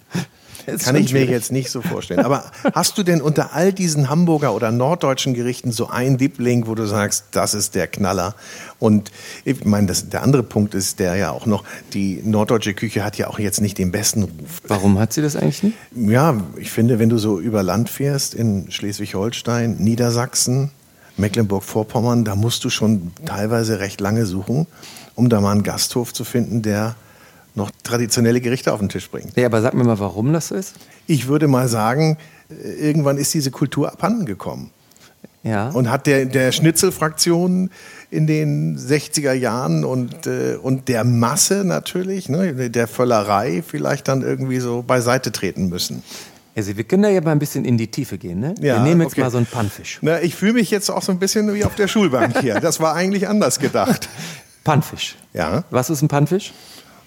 [0.83, 2.21] Kann ich mir jetzt nicht so vorstellen.
[2.21, 6.75] Aber hast du denn unter all diesen Hamburger oder norddeutschen Gerichten so einen Liebling, wo
[6.75, 8.35] du sagst, das ist der Knaller?
[8.79, 9.11] Und
[9.45, 13.17] ich meine, das, der andere Punkt ist der ja auch noch, die norddeutsche Küche hat
[13.17, 14.61] ja auch jetzt nicht den besten Ruf.
[14.67, 15.77] Warum hat sie das eigentlich nicht?
[15.95, 20.71] Ja, ich finde, wenn du so über Land fährst in Schleswig-Holstein, Niedersachsen,
[21.17, 24.67] Mecklenburg-Vorpommern, da musst du schon teilweise recht lange suchen,
[25.15, 26.95] um da mal einen Gasthof zu finden, der
[27.55, 29.31] noch traditionelle Gerichte auf den Tisch bringen.
[29.35, 30.75] Ja, aber sag mir mal, warum das so ist?
[31.07, 32.17] Ich würde mal sagen,
[32.49, 34.71] irgendwann ist diese Kultur abhanden gekommen.
[35.43, 35.69] Ja.
[35.69, 37.69] Und hat der, der Schnitzelfraktion
[38.09, 44.21] in den 60er Jahren und, äh, und der Masse natürlich, ne, der Völlerei vielleicht dann
[44.21, 46.01] irgendwie so beiseite treten müssen.
[46.55, 48.39] Also wir können da ja mal ein bisschen in die Tiefe gehen.
[48.39, 48.55] Ne?
[48.59, 49.21] Ja, wir nehmen jetzt okay.
[49.21, 49.99] mal so einen Pannfisch.
[50.01, 52.59] Na, ich fühle mich jetzt auch so ein bisschen wie auf der Schulbank hier.
[52.63, 54.07] Das war eigentlich anders gedacht.
[54.63, 55.15] Pannfisch.
[55.33, 55.63] Ja.
[55.71, 56.53] Was ist ein Pannfisch?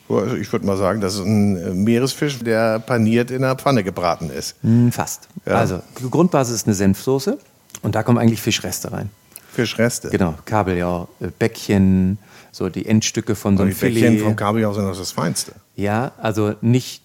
[0.09, 3.83] Also ich würde mal sagen, das ist ein äh, Meeresfisch, der paniert in der Pfanne
[3.83, 4.55] gebraten ist.
[4.63, 5.29] Hm, fast.
[5.47, 5.55] Ja.
[5.55, 7.39] Also die Grundbasis ist eine Senfsoße
[7.83, 9.11] und da kommen eigentlich Fischreste rein.
[9.53, 10.11] Fischreste.
[10.11, 12.19] Genau, Kabeljau, äh, Bäckchen,
[12.53, 14.23] so die Endstücke von so einem die Bäckchen Filet.
[14.23, 15.53] vom Kabeljau sind das das Feinste.
[15.75, 17.03] Ja, also nicht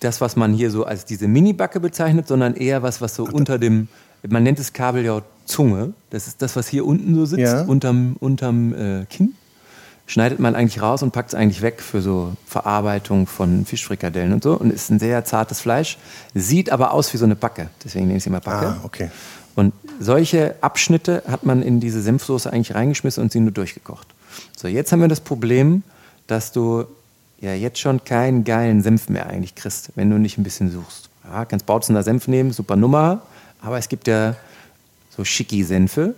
[0.00, 3.58] das, was man hier so als diese Mini-Backe bezeichnet, sondern eher was, was so unter
[3.58, 3.88] dem,
[4.28, 5.94] man nennt es Kabeljau-Zunge.
[6.10, 7.62] Das ist das, was hier unten so sitzt, Ja.
[7.62, 9.34] unterm, unterm äh, Kinn.
[10.06, 14.42] Schneidet man eigentlich raus und packt es eigentlich weg für so Verarbeitung von Fischfrikadellen und
[14.42, 14.52] so.
[14.52, 15.96] Und ist ein sehr zartes Fleisch,
[16.34, 17.70] sieht aber aus wie so eine Backe.
[17.82, 18.66] Deswegen nenne ich es immer Backe.
[18.66, 19.10] Ah, okay.
[19.54, 24.08] Und solche Abschnitte hat man in diese Senfsoße eigentlich reingeschmissen und sie nur durchgekocht.
[24.56, 25.82] So, jetzt haben wir das Problem,
[26.26, 26.84] dass du
[27.40, 31.08] ja jetzt schon keinen geilen Senf mehr eigentlich kriegst, wenn du nicht ein bisschen suchst.
[31.24, 33.22] Ja, kannst Bautzener Senf nehmen, super Nummer,
[33.62, 34.34] aber es gibt ja
[35.16, 36.14] so schicki-Senfe,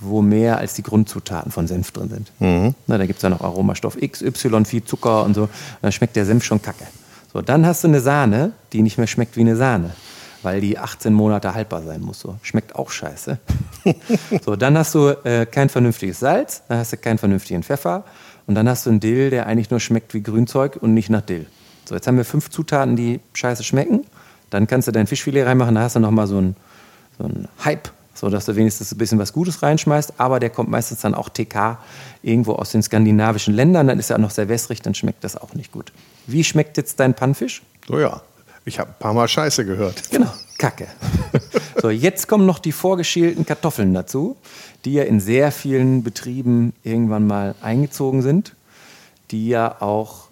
[0.00, 2.32] wo mehr als die Grundzutaten von Senf drin sind.
[2.86, 5.42] Na, da gibt es ja noch Aromastoff X, Y, viel Zucker und so.
[5.42, 5.50] Und
[5.82, 6.86] dann schmeckt der Senf schon kacke.
[7.32, 9.90] So, dann hast du eine Sahne, die nicht mehr schmeckt wie eine Sahne,
[10.42, 12.20] weil die 18 Monate haltbar sein muss.
[12.20, 12.36] So.
[12.42, 13.38] Schmeckt auch scheiße.
[14.44, 18.04] so, dann hast du äh, kein vernünftiges Salz, dann hast du keinen vernünftigen Pfeffer
[18.46, 21.22] und dann hast du einen Dill, der eigentlich nur schmeckt wie Grünzeug und nicht nach
[21.22, 21.46] Dill.
[21.84, 24.04] So, jetzt haben wir fünf Zutaten, die scheiße schmecken.
[24.50, 26.56] Dann kannst du dein Fischfilet reinmachen, da hast du nochmal so ein
[27.18, 30.70] so ein Hype, so dass du wenigstens ein bisschen was Gutes reinschmeißt, aber der kommt
[30.70, 31.78] meistens dann auch TK
[32.22, 35.36] irgendwo aus den skandinavischen Ländern, dann ist er auch noch sehr wässrig, dann schmeckt das
[35.36, 35.92] auch nicht gut.
[36.26, 37.62] Wie schmeckt jetzt dein Pannfisch?
[37.86, 38.20] So ja.
[38.64, 40.10] Ich habe ein paar Mal Scheiße gehört.
[40.10, 40.88] Genau, Kacke.
[41.80, 44.36] so, jetzt kommen noch die vorgeschälten Kartoffeln dazu,
[44.84, 48.54] die ja in sehr vielen Betrieben irgendwann mal eingezogen sind,
[49.30, 50.27] die ja auch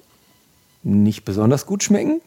[0.86, 2.20] nicht besonders gut schmecken.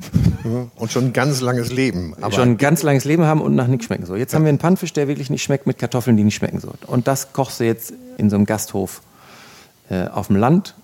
[0.76, 2.14] Und schon ein ganz langes Leben.
[2.20, 4.06] Aber schon ein ganz langes Leben haben und nach nichts schmecken.
[4.06, 6.60] So, jetzt haben wir einen Pannfisch, der wirklich nicht schmeckt, mit Kartoffeln, die nicht schmecken.
[6.60, 6.74] So.
[6.88, 9.02] Und das kochst du jetzt in so einem Gasthof
[9.90, 10.76] äh, auf dem Land.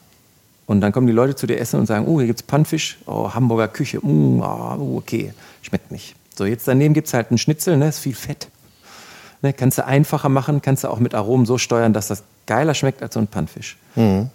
[0.67, 3.33] Und dann kommen die Leute zu dir essen und sagen, oh, hier gibt's Pannfisch, oh,
[3.33, 6.15] Hamburger Küche, mm, oh, okay, schmeckt nicht.
[6.35, 8.47] So, jetzt daneben gibt's halt einen Schnitzel, ne, ist viel Fett.
[9.41, 12.73] Ne, kannst du einfacher machen, kannst du auch mit Aromen so steuern, dass das geiler
[12.73, 13.77] schmeckt als so ein Pannfisch.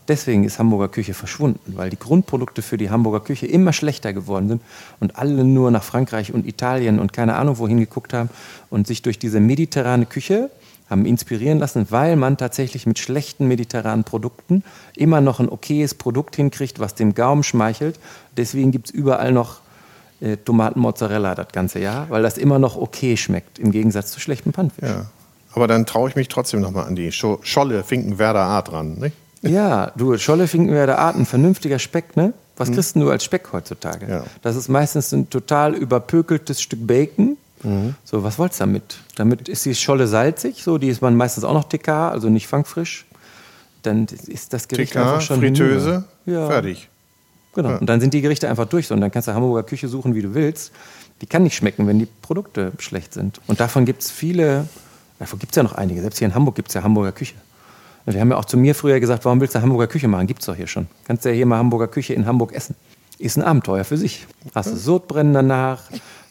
[0.08, 4.48] Deswegen ist Hamburger Küche verschwunden, weil die Grundprodukte für die Hamburger Küche immer schlechter geworden
[4.48, 4.62] sind
[5.00, 8.30] und alle nur nach Frankreich und Italien und keine Ahnung wohin geguckt haben
[8.70, 10.50] und sich durch diese mediterrane Küche
[10.88, 14.64] haben inspirieren lassen, weil man tatsächlich mit schlechten mediterranen Produkten
[14.96, 17.98] immer noch ein okayes Produkt hinkriegt, was dem Gaumen schmeichelt.
[18.36, 19.60] Deswegen gibt es überall noch
[20.20, 24.52] äh, Tomatenmozzarella das ganze Jahr, weil das immer noch okay schmeckt, im Gegensatz zu schlechtem
[24.52, 24.88] Pannfisch.
[24.88, 25.06] ja.
[25.52, 28.94] Aber dann traue ich mich trotzdem nochmal an die Scho Scholle Finkenwerder Art ran.
[28.94, 29.16] Nicht?
[29.42, 32.34] Ja, du, Scholle Finkenwerder Arten, vernünftiger Speck, ne?
[32.58, 34.06] Was kriegst denn du als Speck heutzutage?
[34.06, 34.24] Ja.
[34.42, 37.38] Das ist meistens ein total überpökeltes Stück Bacon.
[38.04, 38.98] So, was wollt's damit?
[39.16, 42.48] Damit ist die Scholle salzig, so, die ist man meistens auch noch TK, also nicht
[42.48, 43.06] fangfrisch.
[43.82, 46.04] Dann ist das Gericht TK, einfach schon Fritteuse.
[46.26, 46.89] Ja, fertig.
[47.54, 47.78] Genau.
[47.78, 48.90] Und dann sind die Gerichte einfach durch.
[48.90, 50.72] Und dann kannst du Hamburger Küche suchen, wie du willst.
[51.20, 53.40] Die kann nicht schmecken, wenn die Produkte schlecht sind.
[53.46, 54.66] Und davon gibt es viele,
[55.18, 56.00] davon gibt es ja noch einige.
[56.00, 57.34] Selbst hier in Hamburg gibt es ja Hamburger Küche.
[58.06, 60.26] Und die haben ja auch zu mir früher gesagt, warum willst du Hamburger Küche machen?
[60.26, 60.86] Gibt's doch hier schon.
[61.04, 62.74] Kannst ja hier mal Hamburger Küche in Hamburg essen.
[63.18, 64.26] Ist ein Abenteuer für sich.
[64.54, 65.82] Hast du Sodbrennen danach,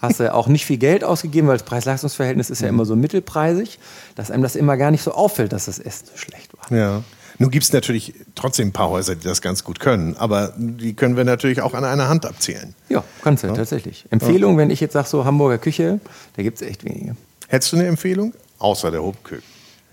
[0.01, 3.77] hast du auch nicht viel Geld ausgegeben, weil das Preis-Leistungs-Verhältnis ist ja immer so mittelpreisig,
[4.15, 6.75] dass einem das immer gar nicht so auffällt, dass das Essen so schlecht war.
[6.75, 7.03] Ja.
[7.39, 10.15] Nun gibt es natürlich trotzdem ein paar Häuser, die das ganz gut können.
[10.17, 12.75] Aber die können wir natürlich auch an einer Hand abzählen.
[12.89, 14.05] Ja, kannst du tatsächlich.
[14.09, 16.01] Empfehlung, wenn ich jetzt sage, so Hamburger Küche,
[16.35, 17.15] da gibt es echt wenige.
[17.47, 18.33] Hättest du eine Empfehlung?
[18.59, 19.41] Außer der Hobküche.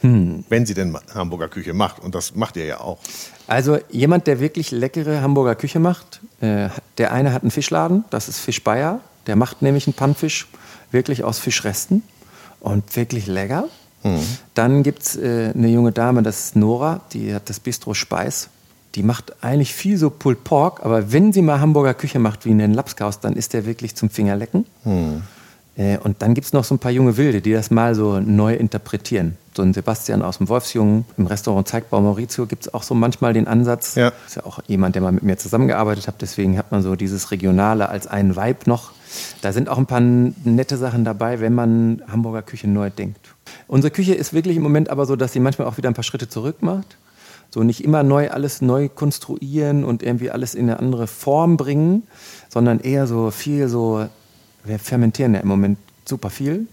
[0.00, 0.44] Hm.
[0.48, 2.02] Wenn sie denn Hamburger Küche macht.
[2.02, 2.98] Und das macht ihr ja auch.
[3.46, 8.28] Also jemand, der wirklich leckere Hamburger Küche macht, äh, der eine hat einen Fischladen, das
[8.28, 9.00] ist Fisch Bayer.
[9.28, 10.48] Der macht nämlich einen Pannfisch
[10.90, 12.02] wirklich aus Fischresten
[12.60, 13.68] und wirklich lecker.
[14.54, 18.48] Dann gibt es äh, eine junge Dame, das ist Nora, die hat das Bistro Speis.
[18.94, 22.50] Die macht eigentlich viel so Pulled Pork, aber wenn sie mal Hamburger Küche macht wie
[22.50, 24.64] in den Lapskaus, dann ist der wirklich zum Fingerlecken.
[25.76, 28.20] Äh, und dann gibt es noch so ein paar junge Wilde, die das mal so
[28.20, 29.36] neu interpretieren.
[29.54, 33.32] So ein Sebastian aus dem Wolfsjungen, im Restaurant Zeigbau Maurizio gibt es auch so manchmal
[33.34, 33.94] den Ansatz.
[33.94, 34.12] Ja.
[34.26, 37.30] Ist ja auch jemand, der mal mit mir zusammengearbeitet hat, deswegen hat man so dieses
[37.30, 38.92] Regionale als einen Vibe noch.
[39.42, 43.35] Da sind auch ein paar nette Sachen dabei, wenn man Hamburger Küche neu denkt.
[43.66, 46.04] Unsere Küche ist wirklich im Moment aber so, dass sie manchmal auch wieder ein paar
[46.04, 46.96] Schritte zurück macht.
[47.50, 52.02] So nicht immer neu alles neu konstruieren und irgendwie alles in eine andere Form bringen,
[52.48, 54.06] sondern eher so viel so,
[54.64, 56.66] wir fermentieren ja im Moment super viel.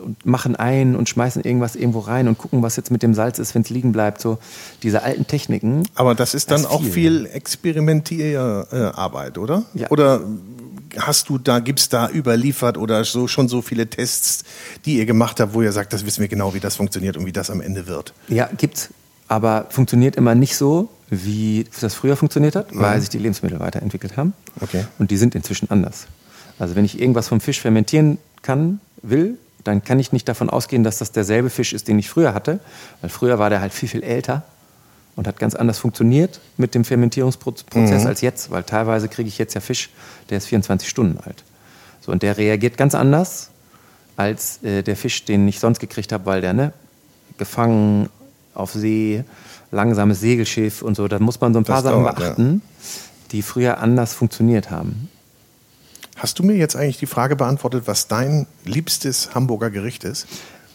[0.00, 3.38] und machen ein und schmeißen irgendwas irgendwo rein und gucken, was jetzt mit dem Salz
[3.38, 4.20] ist, wenn es liegen bleibt.
[4.20, 4.38] So
[4.82, 5.84] diese alten Techniken.
[5.94, 9.64] Aber das ist dann das auch viel, viel Experimentierarbeit, oder?
[9.74, 9.90] Ja.
[9.90, 10.20] Oder
[10.98, 14.44] hast du da, gibt's da überliefert oder so schon so viele Tests,
[14.84, 17.26] die ihr gemacht habt, wo ihr sagt, das wissen wir genau, wie das funktioniert und
[17.26, 18.14] wie das am Ende wird?
[18.28, 18.90] Ja, gibt's.
[19.28, 22.80] Aber funktioniert immer nicht so, wie das früher funktioniert hat, mhm.
[22.80, 24.34] weil sich die Lebensmittel weiterentwickelt haben.
[24.60, 24.84] Okay.
[24.98, 26.06] Und die sind inzwischen anders.
[26.58, 30.84] Also wenn ich irgendwas vom Fisch fermentieren kann, will, dann kann ich nicht davon ausgehen,
[30.84, 32.60] dass das derselbe Fisch ist, den ich früher hatte.
[33.00, 34.44] Weil früher war der halt viel, viel älter
[35.16, 38.06] und hat ganz anders funktioniert mit dem Fermentierungsprozess mhm.
[38.06, 39.90] als jetzt, weil teilweise kriege ich jetzt ja Fisch,
[40.30, 41.44] der ist 24 Stunden alt.
[42.00, 43.50] So, und der reagiert ganz anders
[44.16, 46.72] als äh, der Fisch, den ich sonst gekriegt habe, weil der ne,
[47.38, 48.08] gefangen
[48.54, 49.24] auf See,
[49.70, 51.08] langsames Segelschiff und so.
[51.08, 52.88] Da muss man so ein paar das Sachen dauert, beachten, ja.
[53.32, 55.08] die früher anders funktioniert haben.
[56.16, 60.26] Hast du mir jetzt eigentlich die Frage beantwortet, was dein liebstes Hamburger Gericht ist?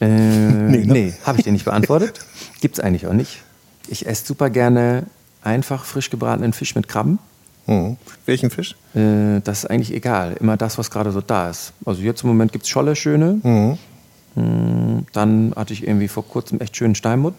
[0.02, 0.94] Äh, nee, ne?
[0.94, 2.20] nee habe ich dir nicht beantwortet.
[2.62, 3.42] Gibt es eigentlich auch nicht.
[3.90, 5.04] Ich esse super gerne
[5.44, 7.20] einfach frisch gebratenen Fisch mit Krabben.
[7.66, 7.98] Mhm.
[8.26, 8.76] Welchen Fisch?
[8.94, 10.36] Äh, das ist eigentlich egal.
[10.40, 11.74] Immer das, was gerade so da ist.
[11.86, 13.40] Also jetzt im Moment gibt es Scholle schöne.
[13.44, 13.78] Mhm.
[14.36, 17.36] Mm, dann hatte ich irgendwie vor kurzem echt schönen Steinbutt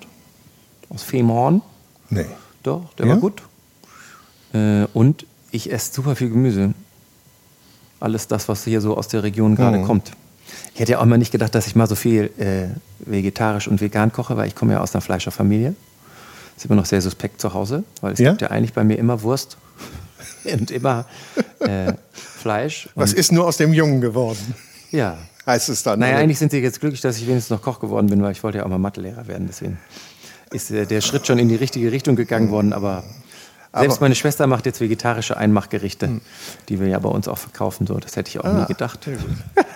[0.88, 1.62] aus Femhorn.
[2.08, 2.26] Nee.
[2.62, 3.12] Doch, der ja?
[3.12, 3.42] war gut.
[4.52, 6.74] Äh, und ich esse super viel Gemüse.
[8.00, 9.84] Alles das, was hier so aus der Region gerade mhm.
[9.84, 10.12] kommt.
[10.74, 13.80] Ich hätte ja auch immer nicht gedacht, dass ich mal so viel äh, vegetarisch und
[13.80, 15.74] vegan koche, weil ich komme ja aus einer Fleischerfamilie.
[16.60, 18.32] Ist immer noch sehr suspekt zu Hause, weil es ja?
[18.32, 19.56] gibt ja eigentlich bei mir immer Wurst
[20.44, 21.06] und immer
[21.60, 22.90] äh, Fleisch.
[22.94, 24.54] Was ist nur aus dem Jungen geworden?
[24.90, 25.16] Ja.
[25.46, 26.00] Heißt es dann?
[26.00, 26.22] Naja, oder?
[26.22, 28.58] eigentlich sind sie jetzt glücklich, dass ich wenigstens noch Koch geworden bin, weil ich wollte
[28.58, 29.46] ja auch mal Mathelehrer werden.
[29.46, 29.78] Deswegen
[30.52, 33.04] ist äh, der Schritt schon in die richtige Richtung gegangen worden, aber
[33.72, 36.20] selbst aber, meine Schwester macht jetzt vegetarische Einmachgerichte, hm.
[36.68, 37.86] die wir ja bei uns auch verkaufen.
[37.86, 39.08] So, das hätte ich auch ah, nie gedacht.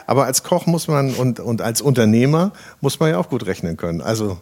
[0.06, 3.78] Aber als Koch muss man und, und als Unternehmer muss man ja auch gut rechnen
[3.78, 4.02] können.
[4.02, 4.38] Also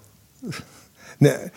[1.20, 1.52] ne,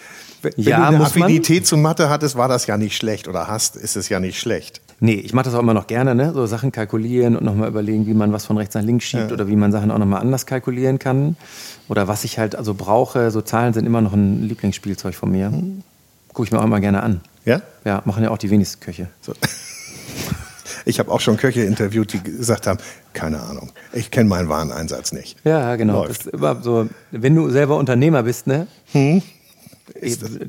[0.46, 1.66] wenn ja, du eine Affinität man?
[1.66, 4.82] zu Mathe hattest, war das ja nicht schlecht oder hast, ist es ja nicht schlecht.
[5.00, 6.32] Nee, ich mache das auch immer noch gerne, ne?
[6.34, 9.34] so Sachen kalkulieren und nochmal überlegen, wie man was von rechts nach links schiebt ja.
[9.34, 11.36] oder wie man Sachen auch nochmal anders kalkulieren kann.
[11.90, 13.30] Oder was ich halt also brauche.
[13.32, 15.52] So Zahlen sind immer noch ein Lieblingsspielzeug von mir.
[15.52, 15.84] Hm.
[16.30, 17.22] Gucke ich mir auch immer gerne an.
[17.44, 17.62] Ja?
[17.84, 19.08] Ja, machen ja auch die wenigsten Köche.
[19.22, 19.34] So.
[20.88, 22.80] Ich habe auch schon Köche interviewt, die gesagt haben,
[23.14, 25.36] keine Ahnung, ich kenne meinen Wareneinsatz nicht.
[25.44, 26.06] Ja, genau.
[26.06, 28.68] Das ist immer so, wenn du selber Unternehmer bist, ne?
[28.92, 29.24] Hm?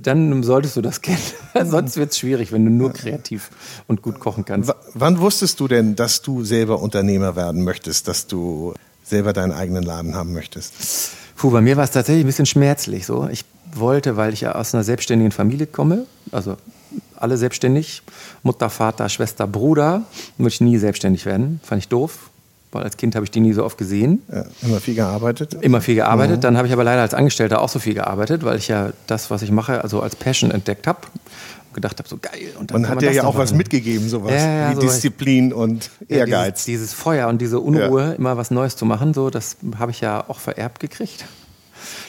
[0.02, 1.18] Dann solltest du das kennen.
[1.64, 3.50] Sonst wird es schwierig, wenn du nur kreativ
[3.86, 4.68] und gut kochen kannst.
[4.68, 9.52] W wann wusstest du denn, dass du selber Unternehmer werden möchtest, dass du selber deinen
[9.52, 10.72] eigenen Laden haben möchtest?
[11.36, 13.04] Puh, bei mir war es tatsächlich ein bisschen schmerzlich.
[13.04, 13.28] So.
[13.28, 13.44] Ich
[13.74, 16.56] wollte, weil ich ja aus einer selbstständigen Familie komme, also
[17.16, 18.02] alle selbstständig.
[18.42, 20.02] Mutter, Vater, Schwester, Bruder.
[20.38, 21.60] Würde ich nie selbstständig werden.
[21.62, 22.30] Fand ich doof.
[22.72, 24.22] Weil als Kind habe ich die nie so oft gesehen.
[24.30, 25.54] Ja, immer viel gearbeitet?
[25.60, 26.38] Immer viel gearbeitet.
[26.38, 26.40] Mhm.
[26.42, 29.30] Dann habe ich aber leider als Angestellter auch so viel gearbeitet, weil ich ja das,
[29.30, 31.00] was ich mache, also als Passion entdeckt habe.
[31.68, 32.52] Und gedacht habe, so geil.
[32.58, 33.38] Und dann man hat dir ja auch machen.
[33.38, 36.64] was mitgegeben, sowas ja, ja, wie so Disziplin und Ehrgeiz.
[36.64, 40.00] Dieses, dieses, Feuer und diese Unruhe, immer was Neues zu machen, so, das habe ich
[40.00, 41.24] ja auch vererbt gekriegt.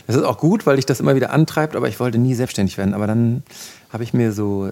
[0.07, 2.77] Das ist auch gut, weil dich das immer wieder antreibt, aber ich wollte nie selbstständig
[2.77, 2.93] werden.
[2.93, 3.43] Aber dann
[3.91, 4.71] habe ich mir so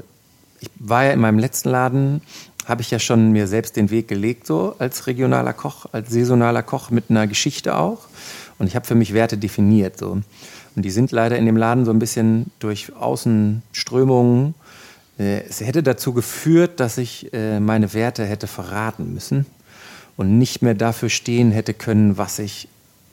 [0.60, 2.22] ich war ja in meinem letzten Laden,
[2.66, 6.64] habe ich ja schon mir selbst den Weg gelegt, so als regionaler Koch, als saisonaler
[6.64, 8.08] Koch mit einer Geschichte auch.
[8.58, 9.98] Und ich habe für mich Werte definiert.
[9.98, 10.22] So.
[10.76, 14.56] Und die sind leider in dem Laden so ein bisschen durch Außenströmungen.
[15.20, 19.46] Äh, es hätte dazu geführt, dass ich äh, meine Werte hätte verraten müssen
[20.18, 22.68] und nicht mehr dafür stehen hätte können, was ich,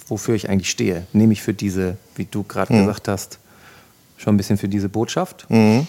[0.06, 1.06] wofür ich eigentlich stehe.
[1.12, 2.80] Nämlich für diese, wie du gerade mhm.
[2.80, 3.38] gesagt hast,
[4.16, 5.46] schon ein bisschen für diese Botschaft.
[5.50, 5.86] Mhm.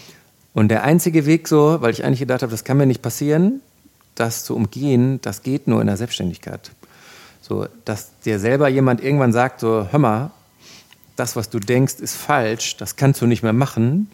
[0.54, 3.62] Und der einzige Weg so, weil ich eigentlich gedacht habe, das kann mir nicht passieren,
[4.16, 6.72] das zu umgehen, das geht nur in der Selbstständigkeit.
[7.42, 10.32] So, dass dir selber jemand irgendwann sagt, so, hör mal,
[11.16, 14.10] das, was du denkst, ist falsch, das kannst du nicht mehr machen,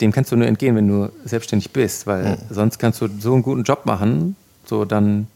[0.00, 2.36] dem kannst du nur entgehen, wenn du selbstständig bist, weil mhm.
[2.50, 5.26] sonst kannst du so einen guten Job machen, so dann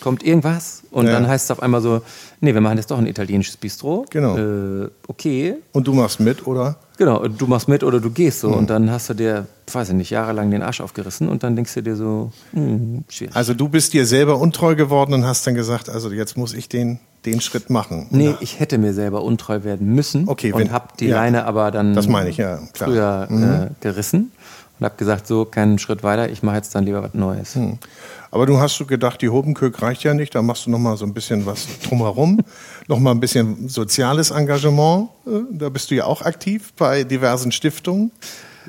[0.00, 1.12] kommt irgendwas und ja.
[1.12, 2.02] dann heißt es auf einmal so,
[2.40, 4.06] nee, wir machen jetzt doch ein italienisches Bistro.
[4.10, 4.36] Genau.
[4.36, 5.56] Äh, okay.
[5.72, 6.76] Und du machst mit, oder?
[6.98, 8.48] Genau, du machst mit oder du gehst so.
[8.48, 8.54] Mhm.
[8.54, 11.74] Und dann hast du dir, weiß ich nicht, jahrelang den Arsch aufgerissen und dann denkst
[11.74, 13.36] du dir so, hm, schwierig.
[13.36, 16.68] Also du bist dir selber untreu geworden und hast dann gesagt, also jetzt muss ich
[16.68, 18.06] den, den Schritt machen.
[18.10, 18.38] Nee, oder?
[18.40, 20.28] ich hätte mir selber untreu werden müssen.
[20.28, 22.88] Okay, und habe die ja, Leine aber dann das meine ich, ja, klar.
[22.88, 23.42] früher mhm.
[23.42, 24.32] äh, gerissen
[24.78, 27.56] und habe gesagt, so keinen Schritt weiter, ich mache jetzt dann lieber was Neues.
[27.56, 27.78] Mhm.
[28.30, 30.96] Aber du hast du gedacht, die Hobenkök reicht ja nicht, da machst du noch mal
[30.96, 32.40] so ein bisschen was drumherum,
[32.88, 35.08] noch mal ein bisschen soziales Engagement.
[35.26, 38.10] Äh, da bist du ja auch aktiv bei diversen Stiftungen.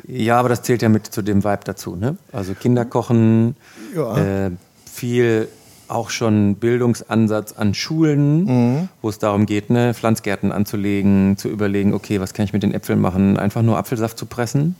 [0.07, 1.95] Ja, aber das zählt ja mit zu dem Vibe dazu.
[1.95, 2.17] Ne?
[2.31, 3.55] Also Kinder kochen,
[3.95, 4.45] ja.
[4.45, 4.51] äh,
[4.91, 5.47] viel
[5.87, 8.89] auch schon Bildungsansatz an Schulen, mhm.
[9.01, 12.73] wo es darum geht, ne, Pflanzgärten anzulegen, zu überlegen, okay, was kann ich mit den
[12.73, 14.75] Äpfeln machen, einfach nur Apfelsaft zu pressen.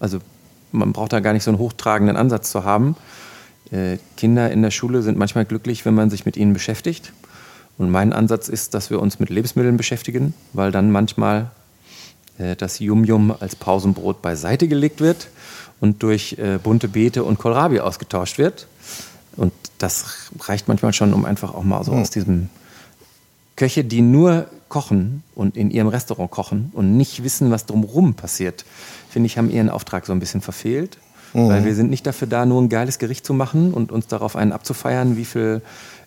[0.00, 0.18] Also
[0.72, 2.96] man braucht da gar nicht so einen hochtragenden Ansatz zu haben.
[3.74, 7.12] Äh, Kinder in der Schule sind manchmal glücklich, wenn man sich mit ihnen beschäftigt.
[7.76, 11.50] Und mein Ansatz ist, dass wir uns mit Lebensmitteln beschäftigen, weil dann manchmal
[12.38, 15.28] äh, das Yum-Yum als Pausenbrot beiseite gelegt wird
[15.80, 18.68] und durch äh, bunte Beete und Kohlrabi ausgetauscht wird.
[19.36, 22.02] Und das reicht manchmal schon, um einfach auch mal so mhm.
[22.02, 22.50] aus diesem
[23.56, 28.64] Köche, die nur kochen und in ihrem Restaurant kochen und nicht wissen, was drumherum passiert,
[29.10, 30.98] finde ich, haben ihren Auftrag so ein bisschen verfehlt.
[31.34, 31.48] Mhm.
[31.48, 34.36] Weil wir sind nicht dafür da, nur ein geiles Gericht zu machen und uns darauf
[34.36, 35.60] einen abzufeiern, wie viel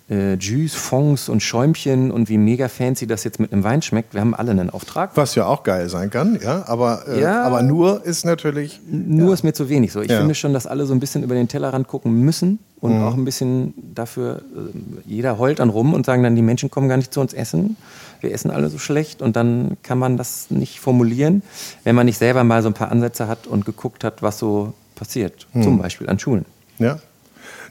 [0.10, 4.14] äh, Jus, Fonds und Schäumchen und wie mega fancy das jetzt mit einem Wein schmeckt.
[4.14, 5.12] Wir haben alle einen Auftrag.
[5.16, 6.64] Was ja auch geil sein kann, ja.
[6.68, 8.80] Aber, äh, ja, aber nur ist natürlich.
[8.90, 9.34] Nur ja.
[9.34, 10.02] ist mir zu wenig so.
[10.02, 10.20] Ich ja.
[10.20, 13.04] finde schon, dass alle so ein bisschen über den Tellerrand gucken müssen und mhm.
[13.04, 16.88] auch ein bisschen dafür, äh, jeder heult dann rum und sagen dann, die Menschen kommen
[16.88, 17.76] gar nicht zu uns essen.
[18.22, 21.44] Wir essen alle so schlecht und dann kann man das nicht formulieren,
[21.84, 24.74] wenn man nicht selber mal so ein paar Ansätze hat und geguckt hat, was so
[24.98, 25.48] passiert.
[25.54, 25.64] Mhm.
[25.64, 26.46] Zum Beispiel an Schulen.
[26.80, 27.00] Ja.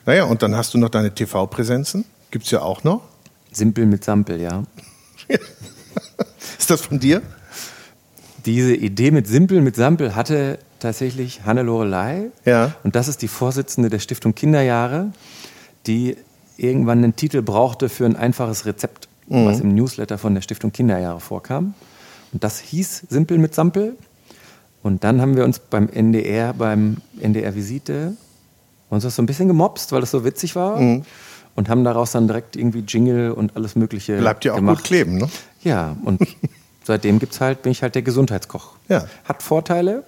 [0.06, 2.04] Naja, und dann hast du noch deine TV-Präsenzen.
[2.30, 3.02] Gibt es ja auch noch.
[3.52, 4.62] Simpel mit Sampel, ja.
[6.58, 7.22] Ist das von dir?
[8.44, 12.30] Diese Idee mit Simpel mit Sampel hatte tatsächlich Hanne Lorelei.
[12.44, 12.74] Ja.
[12.84, 15.10] Und das ist die Vorsitzende der Stiftung Kinderjahre,
[15.86, 16.16] die
[16.56, 19.46] irgendwann einen Titel brauchte für ein einfaches Rezept, mhm.
[19.46, 21.74] was im Newsletter von der Stiftung Kinderjahre vorkam.
[22.32, 23.96] Und das hieß Simpel mit Sampel.
[24.86, 28.16] Und dann haben wir uns beim NDR, beim NDR Visite,
[28.88, 30.80] uns das so ein bisschen gemobst, weil das so witzig war.
[30.80, 31.04] Mhm
[31.56, 34.76] und haben daraus dann direkt irgendwie Jingle und alles Mögliche Bleibt ja auch gemacht.
[34.76, 35.28] gut kleben, ne?
[35.62, 36.20] Ja, und
[36.84, 38.74] seitdem gibt's halt, bin ich halt der Gesundheitskoch.
[38.88, 39.06] Ja.
[39.24, 40.04] Hat Vorteile,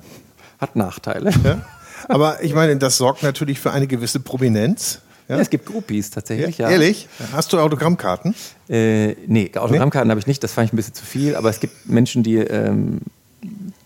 [0.61, 1.31] hat Nachteile.
[1.43, 1.63] Ja.
[2.09, 5.01] Aber ich meine, das sorgt natürlich für eine gewisse Prominenz.
[5.27, 5.37] Ja?
[5.37, 6.69] ja es gibt Groupies tatsächlich, ja.
[6.69, 7.09] Ehrlich?
[7.33, 8.35] Hast du Autogrammkarten?
[8.69, 10.13] Äh, nee, Autogrammkarten nee?
[10.13, 12.37] habe ich nicht, das fand ich ein bisschen zu viel, aber es gibt Menschen, die
[12.37, 13.01] ähm,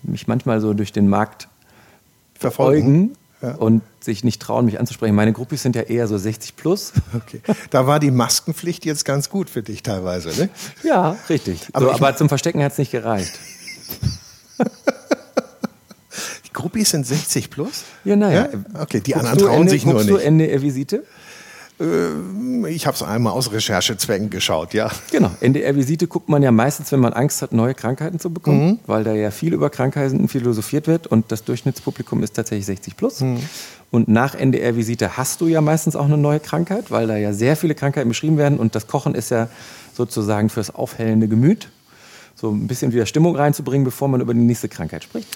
[0.02, 1.48] mich manchmal so durch den Markt
[2.34, 3.54] verfolgen ja.
[3.54, 5.14] und sich nicht trauen, mich anzusprechen.
[5.14, 6.92] Meine Gruppe sind ja eher so 60 plus.
[7.14, 7.40] Okay.
[7.70, 10.48] Da war die Maskenpflicht jetzt ganz gut für dich teilweise, ne?
[10.82, 11.68] Ja, richtig.
[11.72, 13.32] Aber, so, aber zum Verstecken hat es nicht gereicht.
[16.46, 17.84] die Gruppis sind 60 plus?
[18.04, 18.48] Ja, naja.
[18.52, 18.80] Ja?
[18.80, 20.10] Okay, die guckst anderen trauen Ende, sich nur nicht.
[20.10, 21.04] Du NDR-Visite?
[21.82, 24.90] Äh, ich habe es einmal aus Recherchezwecken geschaut, ja.
[25.10, 25.30] Genau.
[25.40, 28.78] NDR-Visite guckt man ja meistens, wenn man Angst hat, neue Krankheiten zu bekommen, mhm.
[28.86, 33.20] weil da ja viel über Krankheiten philosophiert wird und das Durchschnittspublikum ist tatsächlich 60 plus.
[33.20, 33.40] Mhm.
[33.90, 37.56] Und nach NDR-Visite hast du ja meistens auch eine neue Krankheit, weil da ja sehr
[37.56, 39.48] viele Krankheiten beschrieben werden und das Kochen ist ja
[39.94, 41.68] sozusagen fürs aufhellende Gemüt
[42.34, 45.28] so ein bisschen wieder Stimmung reinzubringen, bevor man über die nächste Krankheit spricht.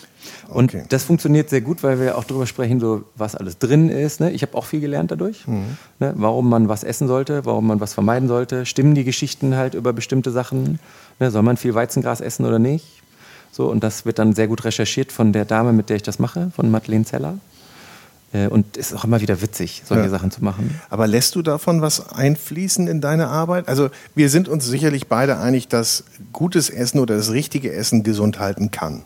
[0.49, 0.85] Und okay.
[0.89, 4.21] das funktioniert sehr gut, weil wir auch darüber sprechen, so was alles drin ist.
[4.21, 4.31] Ne?
[4.33, 5.77] Ich habe auch viel gelernt dadurch, mhm.
[6.01, 6.13] ne?
[6.17, 8.67] warum man was essen sollte, warum man was vermeiden sollte.
[8.67, 10.79] Stimmen die Geschichten halt über bestimmte Sachen?
[11.19, 11.31] Ne?
[11.31, 13.03] Soll man viel Weizengras essen oder nicht?
[13.53, 16.19] So, und das wird dann sehr gut recherchiert von der Dame, mit der ich das
[16.19, 17.39] mache, von Madeleine Zeller.
[18.33, 20.11] Äh, und es ist auch immer wieder witzig, solche ja.
[20.11, 20.81] Sachen zu machen.
[20.91, 23.69] Aber lässt du davon was einfließen in deine Arbeit?
[23.69, 28.39] Also wir sind uns sicherlich beide einig, dass gutes Essen oder das richtige Essen gesund
[28.39, 29.03] halten kann.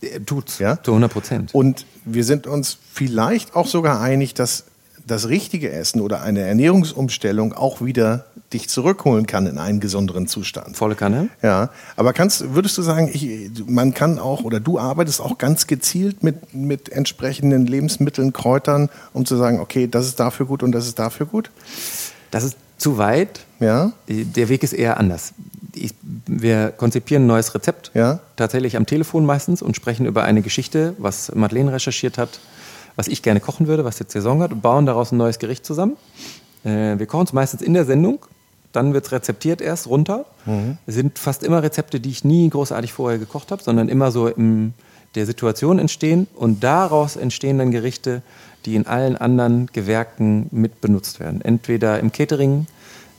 [0.00, 0.82] Äh, tut's, ja?
[0.82, 1.54] zu 100 Prozent.
[1.54, 4.64] Und wir sind uns vielleicht auch sogar einig, dass
[5.06, 10.76] das richtige Essen oder eine Ernährungsumstellung auch wieder dich zurückholen kann in einen gesonderen Zustand.
[10.76, 11.28] Volle Kanne.
[11.42, 15.66] Ja, aber kannst, würdest du sagen, ich, man kann auch oder du arbeitest auch ganz
[15.66, 20.72] gezielt mit, mit entsprechenden Lebensmitteln, Kräutern, um zu sagen, okay, das ist dafür gut und
[20.72, 21.50] das ist dafür gut?
[22.30, 23.40] Das ist zu weit.
[23.60, 23.92] Ja.
[24.08, 25.32] Der Weg ist eher anders.
[25.74, 25.94] Ich,
[26.26, 28.18] wir konzipieren ein neues Rezept, ja.
[28.34, 32.40] tatsächlich am Telefon meistens und sprechen über eine Geschichte, was Madeleine recherchiert hat,
[33.00, 35.64] was ich gerne kochen würde, was jetzt Saison hat und bauen daraus ein neues Gericht
[35.64, 35.96] zusammen.
[36.64, 38.18] Äh, wir kochen es meistens in der Sendung,
[38.72, 40.26] dann wird es rezeptiert erst runter.
[40.44, 40.76] Mhm.
[40.86, 44.26] Es sind fast immer Rezepte, die ich nie großartig vorher gekocht habe, sondern immer so
[44.26, 44.74] in
[45.14, 48.20] der Situation entstehen und daraus entstehen dann Gerichte,
[48.66, 51.40] die in allen anderen Gewerken mit benutzt werden.
[51.40, 52.66] Entweder im Catering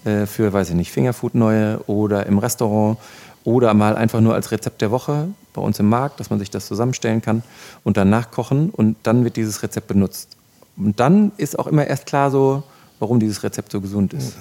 [0.06, 3.00] äh, für, weiß ich nicht, Fingerfood neue oder im Restaurant
[3.44, 6.50] oder mal einfach nur als Rezept der Woche bei uns im Markt, dass man sich
[6.50, 7.44] das zusammenstellen kann
[7.84, 10.38] und dann nachkochen und dann wird dieses Rezept benutzt.
[10.78, 12.64] Und dann ist auch immer erst klar so,
[13.00, 14.38] warum dieses Rezept so gesund ist.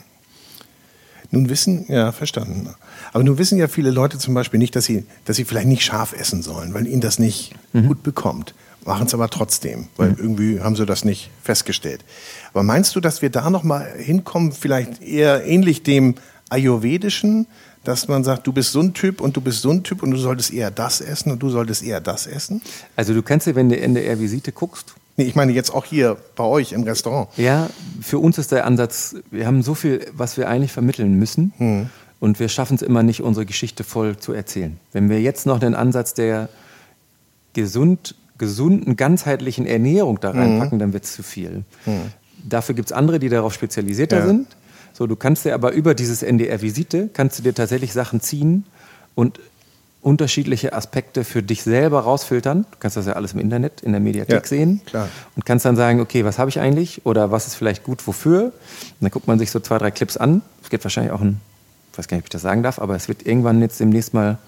[1.33, 2.75] Nun wissen, ja, verstanden.
[3.13, 5.85] Aber nun wissen ja viele Leute zum Beispiel nicht, dass sie, dass sie vielleicht nicht
[5.85, 7.87] scharf essen sollen, weil ihnen das nicht mhm.
[7.87, 8.55] gut bekommt.
[8.85, 10.17] Machen es aber trotzdem, weil mhm.
[10.19, 12.05] irgendwie haben sie das nicht festgestellt.
[12.53, 16.17] Aber meinst du, dass wir da nochmal hinkommen, vielleicht eher ähnlich dem
[16.49, 17.47] Ayurvedischen,
[17.85, 20.11] dass man sagt, du bist so ein Typ und du bist so ein Typ und
[20.11, 22.61] du solltest eher das essen und du solltest eher das essen?
[22.97, 26.45] Also du kannst dir, wenn du NDR-Visite guckst, Nee, ich meine jetzt auch hier bei
[26.45, 27.29] euch im Restaurant.
[27.37, 27.69] Ja,
[28.01, 31.53] für uns ist der Ansatz, wir haben so viel, was wir eigentlich vermitteln müssen.
[31.59, 31.91] Hm.
[32.21, 34.79] Und wir schaffen es immer nicht, unsere Geschichte voll zu erzählen.
[34.93, 36.49] Wenn wir jetzt noch den Ansatz der
[37.55, 40.81] gesund, gesunden, ganzheitlichen Ernährung da reinpacken, mhm.
[40.81, 41.65] dann wird es zu viel.
[41.85, 42.13] Mhm.
[42.49, 44.27] Dafür gibt es andere, die darauf spezialisierter ja.
[44.27, 44.47] sind.
[44.93, 48.65] So, du kannst dir aber über dieses NDR-Visite, kannst du dir tatsächlich Sachen ziehen
[49.15, 49.41] und
[50.03, 52.65] unterschiedliche Aspekte für dich selber rausfiltern.
[52.71, 54.81] Du kannst das ja alles im Internet, in der Mediathek ja, sehen.
[54.87, 55.09] Klar.
[55.37, 58.45] Und kannst dann sagen, okay, was habe ich eigentlich oder was ist vielleicht gut wofür?
[58.45, 58.53] Und
[59.01, 60.43] dann guckt man sich so zwei, drei Clips an.
[60.63, 61.41] Es gibt wahrscheinlich auch ein,
[61.93, 64.15] ich weiß gar nicht, ob ich das sagen darf, aber es wird irgendwann jetzt demnächst
[64.15, 64.39] mal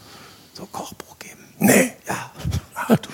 [0.55, 1.41] so Kochbuch geben.
[1.59, 1.93] Nee.
[2.09, 2.31] Ja.
[2.75, 3.11] Ach, du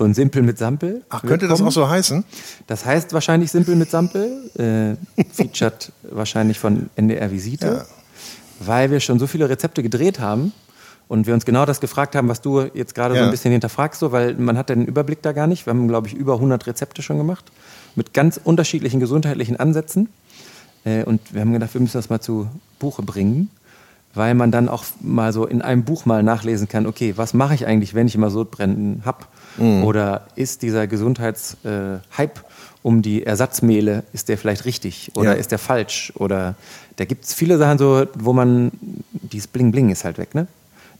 [0.00, 1.02] so ein Simpel mit Sampel.
[1.10, 2.24] Ach, könnte das auch so heißen?
[2.66, 4.50] Das heißt wahrscheinlich Simpel mit Sampel.
[4.56, 7.66] Äh, featured wahrscheinlich von NDR Visite.
[7.66, 7.84] Ja.
[8.60, 10.54] Weil wir schon so viele Rezepte gedreht haben
[11.06, 13.20] und wir uns genau das gefragt haben, was du jetzt gerade ja.
[13.20, 15.66] so ein bisschen hinterfragst, so, weil man hat den Überblick da gar nicht.
[15.66, 17.44] Wir haben, glaube ich, über 100 Rezepte schon gemacht
[17.94, 20.08] mit ganz unterschiedlichen gesundheitlichen Ansätzen.
[20.86, 22.48] Äh, und wir haben gedacht, wir müssen das mal zu
[22.78, 23.50] Buche bringen
[24.14, 27.54] weil man dann auch mal so in einem Buch mal nachlesen kann, okay, was mache
[27.54, 29.24] ich eigentlich, wenn ich immer Sodbrennen habe?
[29.56, 29.84] Mhm.
[29.84, 32.28] Oder ist dieser Gesundheitshype äh,
[32.82, 35.36] um die Ersatzmehle, ist der vielleicht richtig oder ja.
[35.36, 36.12] ist der falsch?
[36.16, 36.54] Oder
[36.96, 38.72] da gibt es viele Sachen so, wo man,
[39.12, 40.46] dieses Bling-Bling ist halt weg, ne?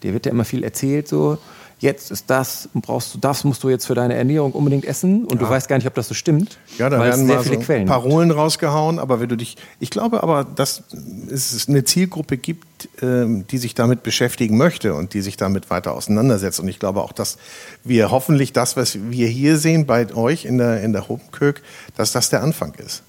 [0.02, 1.38] Dir wird ja immer viel erzählt so,
[1.80, 5.40] jetzt ist das, brauchst du das, musst du jetzt für deine Ernährung unbedingt essen und
[5.40, 5.46] ja.
[5.46, 6.58] du weißt gar nicht, ob das so stimmt.
[6.78, 8.40] Ja, da werden mal so Quellen Parolen gibt.
[8.40, 10.82] rausgehauen, aber wenn du dich, ich glaube aber, dass
[11.30, 15.94] es eine Zielgruppe gibt, ähm, die sich damit beschäftigen möchte und die sich damit weiter
[15.94, 17.38] auseinandersetzt und ich glaube auch, dass
[17.82, 21.62] wir hoffentlich das, was wir hier sehen bei euch in der, in der Hopenkirk,
[21.96, 23.02] dass das der Anfang ist.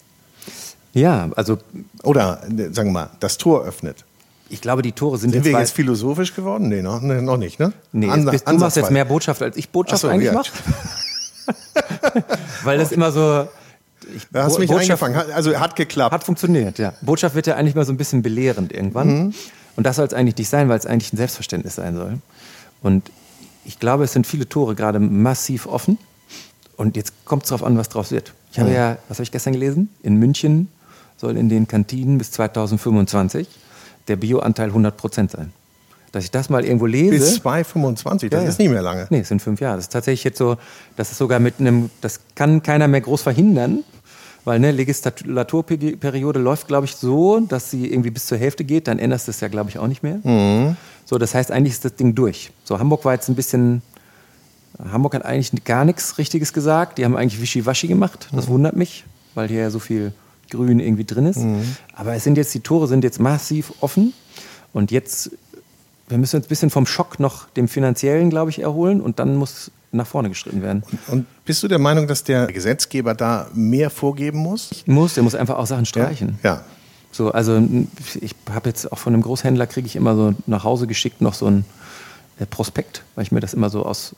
[0.94, 1.58] Ja, also.
[2.04, 2.42] Oder,
[2.72, 4.04] sagen wir mal, das Tor öffnet.
[4.52, 6.68] Ich glaube, die Tore sind, sind jetzt wir jetzt philosophisch geworden?
[6.68, 7.72] Nee, noch, nee, noch nicht, ne?
[7.94, 10.34] Nee, An, bist, du machst jetzt mehr Botschaft, als ich Botschaft so, eigentlich ja.
[10.34, 10.52] mache.
[12.64, 13.48] Weil das immer so...
[14.14, 15.34] Ich, da hast du mich Botschaft, eingefangen.
[15.34, 16.14] Also hat geklappt.
[16.14, 16.94] Hat funktioniert, ja.
[17.02, 19.08] Botschaft wird ja eigentlich mal so ein bisschen belehrend irgendwann.
[19.08, 19.34] Mhm.
[19.78, 22.18] Und das soll es eigentlich nicht sein, weil es eigentlich ein Selbstverständnis sein soll.
[22.82, 23.10] Und
[23.64, 25.98] ich glaube, es sind viele Tore gerade massiv offen.
[26.76, 28.34] Und jetzt kommt es darauf an, was draus wird.
[28.52, 28.76] Ich habe mhm.
[28.76, 29.90] ja, was habe ich gestern gelesen?
[30.04, 30.68] In München
[31.16, 33.48] soll in den Kantinen bis 2025
[34.12, 35.54] der Bioanteil 100 Prozent sein.
[36.12, 37.12] Dass ich das mal irgendwo lese.
[37.12, 39.08] Bis 225, das ja, ist nicht mehr lange.
[39.10, 39.78] Nee, es sind fünf Jahre.
[39.78, 40.58] Das ist tatsächlich jetzt so,
[40.98, 43.86] das ist sogar mit einem, das kann keiner mehr groß verhindern,
[44.44, 49.00] weil eine Legislaturperiode läuft, glaube ich, so, dass sie irgendwie bis zur Hälfte geht, dann
[49.00, 50.20] änderst du es ja, glaube ich, auch nicht mehr.
[50.24, 50.76] Mhm.
[51.06, 52.52] So, das heißt, eigentlich ist das Ding durch.
[52.66, 53.82] So, Hamburg war jetzt ein bisschen,
[54.92, 56.98] Hamburg hat eigentlich gar nichts Richtiges gesagt.
[56.98, 58.28] Die haben eigentlich Wischiwaschi gemacht.
[58.34, 58.54] Das mhm.
[58.54, 60.12] wundert mich, weil hier ja so viel
[60.52, 61.40] Grün irgendwie drin ist.
[61.40, 61.76] Mhm.
[61.96, 64.14] Aber es sind jetzt, die Tore sind jetzt massiv offen.
[64.74, 65.32] Und jetzt,
[66.08, 69.02] wir müssen uns ein bisschen vom Schock noch dem finanziellen, glaube ich, erholen.
[69.02, 70.84] Und dann muss nach vorne geschritten werden.
[70.92, 74.84] Und, und, bist du der Meinung, dass der Gesetzgeber da mehr vorgeben muss?
[74.86, 76.40] Muss, der muss einfach auch Sachen streichen.
[76.44, 76.54] Ja.
[76.54, 76.64] ja.
[77.12, 77.62] So, also
[78.22, 81.34] ich habe jetzt auch von einem Großhändler kriege ich immer so nach Hause geschickt noch
[81.34, 81.66] so ein
[82.40, 84.16] äh, Prospekt, weil ich mir das immer so aus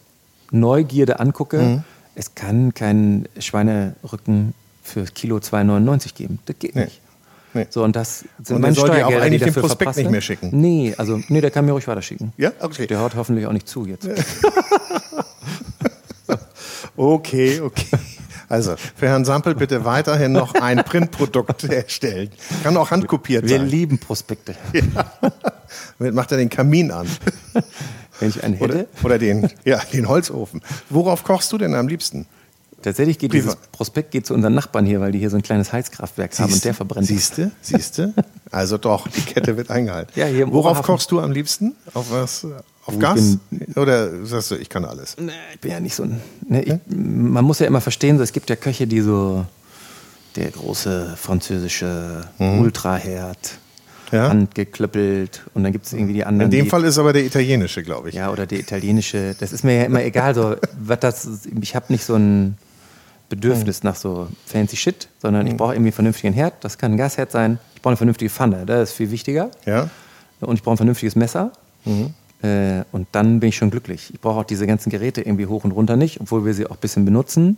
[0.51, 1.61] Neugierde angucke.
[1.61, 1.83] Mhm.
[2.13, 4.53] Es kann kein Schweinerücken
[4.83, 6.39] für Kilo 2,99 geben.
[6.45, 6.85] Das geht nee.
[6.85, 7.01] nicht.
[7.53, 7.67] Nee.
[7.69, 9.99] So, und das sind und meine Steuergelder, auch eigentlich die dafür den Prospekt verpasse.
[10.01, 10.49] nicht mehr schicken.
[10.53, 12.33] Nee, also nee, der kann mir ruhig weiter schicken.
[12.37, 12.87] Ja, okay.
[12.87, 14.07] Der hört hoffentlich auch nicht zu jetzt.
[16.95, 17.85] okay, okay.
[18.49, 22.29] Also, für Herrn Sampel bitte weiterhin noch ein Printprodukt erstellen.
[22.63, 23.61] Kann auch handkopiert Wir sein.
[23.61, 24.55] Wir lieben Prospekte.
[24.73, 24.81] Ja.
[25.97, 27.07] Damit macht er den Kamin an.
[28.19, 28.87] Wenn ich einen hätte.
[29.01, 30.61] Oder, oder den, ja, den Holzofen.
[30.89, 32.27] Worauf kochst du denn am liebsten?
[32.83, 35.71] Tatsächlich geht dieses Prospekt geht zu unseren Nachbarn hier, weil die hier so ein kleines
[35.71, 36.43] Heizkraftwerk Siehste?
[36.43, 37.07] haben und der verbrennt.
[37.07, 38.13] Siehste, siehste.
[38.51, 40.11] Also doch, die Kette wird eingehalten.
[40.15, 40.85] Ja, hier Worauf Oberhafen.
[40.85, 41.75] kochst du am liebsten?
[41.93, 42.45] Auf was?
[42.85, 43.37] Auf oh, Gas?
[43.77, 45.15] Oder sagst du, ich kann alles?
[45.17, 46.19] Nee, ich bin ja nicht so ein.
[46.47, 49.45] Ne, ich, man muss ja immer verstehen, so, es gibt ja Köche, die so
[50.35, 52.59] der große französische mhm.
[52.59, 53.57] Ultraherd,
[54.11, 54.27] ja?
[54.27, 56.51] handgeklöppelt und dann gibt es irgendwie die anderen.
[56.51, 58.15] In dem Fall ist aber der italienische, glaube ich.
[58.15, 59.35] Ja, oder der italienische.
[59.39, 60.35] Das ist mir ja immer egal.
[60.35, 61.27] So, was das,
[61.61, 62.57] ich habe nicht so ein
[63.35, 63.89] Bedürfnis mhm.
[63.89, 65.57] nach so fancy Shit, sondern ich hm.
[65.57, 66.53] brauche irgendwie einen vernünftigen Herd.
[66.61, 67.59] Das kann ein Gasherd sein.
[67.75, 69.49] Ich brauche eine vernünftige Pfanne, das ist viel wichtiger.
[69.65, 69.89] Ja.
[70.39, 71.51] Und ich brauche ein vernünftiges Messer.
[71.85, 72.13] Mhm.
[72.43, 74.11] Äh, und dann bin ich schon glücklich.
[74.13, 76.75] Ich brauche auch diese ganzen Geräte irgendwie hoch und runter nicht, obwohl wir sie auch
[76.75, 77.57] ein bisschen benutzen.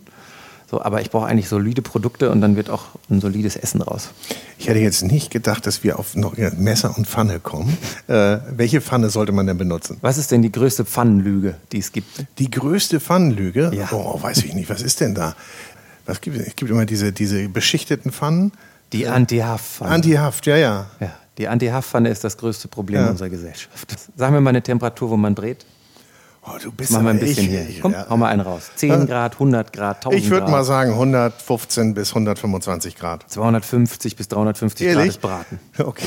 [0.68, 4.10] So, aber ich brauche eigentlich solide Produkte und dann wird auch ein solides Essen raus.
[4.58, 7.78] Ich hätte jetzt nicht gedacht, dass wir auf Messer und Pfanne kommen.
[8.08, 9.98] Äh, welche Pfanne sollte man denn benutzen?
[10.00, 12.24] Was ist denn die größte Pfannenlüge, die es gibt?
[12.38, 13.70] Die größte Pfannenlüge?
[13.74, 13.88] Ja.
[13.92, 14.68] Oh, weiß ich nicht.
[14.68, 15.36] Was ist denn da?
[16.04, 18.52] Was gibt, es gibt immer diese, diese beschichteten Pfannen.
[18.92, 19.90] Die Anti-Haft-Pfanne.
[19.90, 20.86] Anti-Haft, ja, ja.
[21.00, 21.14] ja.
[21.38, 23.10] Die Anti-Haft-Pfanne ist das größte Problem ja.
[23.10, 23.96] unserer Gesellschaft.
[24.16, 25.66] Sagen wir mal eine Temperatur, wo man dreht.
[26.48, 27.68] Oh, du bist Machen wir ein bisschen ich- hier.
[27.68, 28.06] ich- Komm, ja.
[28.08, 28.70] hau mal einen raus.
[28.76, 30.50] 10 Grad, 100 Grad, 1000 Ich würde Grad.
[30.52, 33.24] mal sagen 115 bis 125 Grad.
[33.28, 35.58] 250 bis 350 Grad ist braten.
[35.78, 36.06] Okay.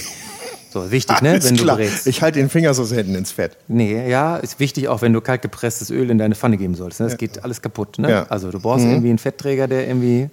[0.72, 1.32] So, wichtig, ne?
[1.32, 1.78] Alles wenn du klar.
[1.78, 2.06] brätst.
[2.06, 3.58] Ich halte den Finger so selten ins Fett.
[3.68, 7.00] Nee, ja, ist wichtig auch, wenn du kalt gepresstes Öl in deine Pfanne geben sollst.
[7.00, 7.08] Ne?
[7.08, 7.98] Das geht alles kaputt.
[7.98, 8.10] Ne?
[8.10, 8.22] Ja.
[8.22, 8.28] Mhm.
[8.30, 10.30] Also du brauchst irgendwie einen Fettträger, der irgendwie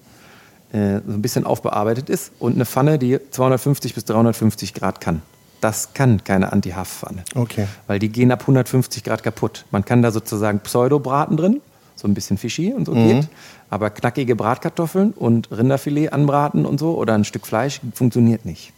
[0.73, 5.23] äh, so ein bisschen aufbearbeitet ist und eine Pfanne, die 250 bis 350 Grad kann.
[5.61, 7.25] Das kann keine Anti-Haftpfanne.
[7.35, 7.67] Okay.
[7.87, 9.65] Weil die gehen ab 150 Grad kaputt.
[9.71, 11.61] Man kann da sozusagen Pseudo-Braten drin,
[11.95, 13.09] so ein bisschen fishy und so Mhm.
[13.09, 13.29] geht.
[13.71, 18.73] Aber knackige Bratkartoffeln und Rinderfilet anbraten und so oder ein Stück Fleisch funktioniert nicht.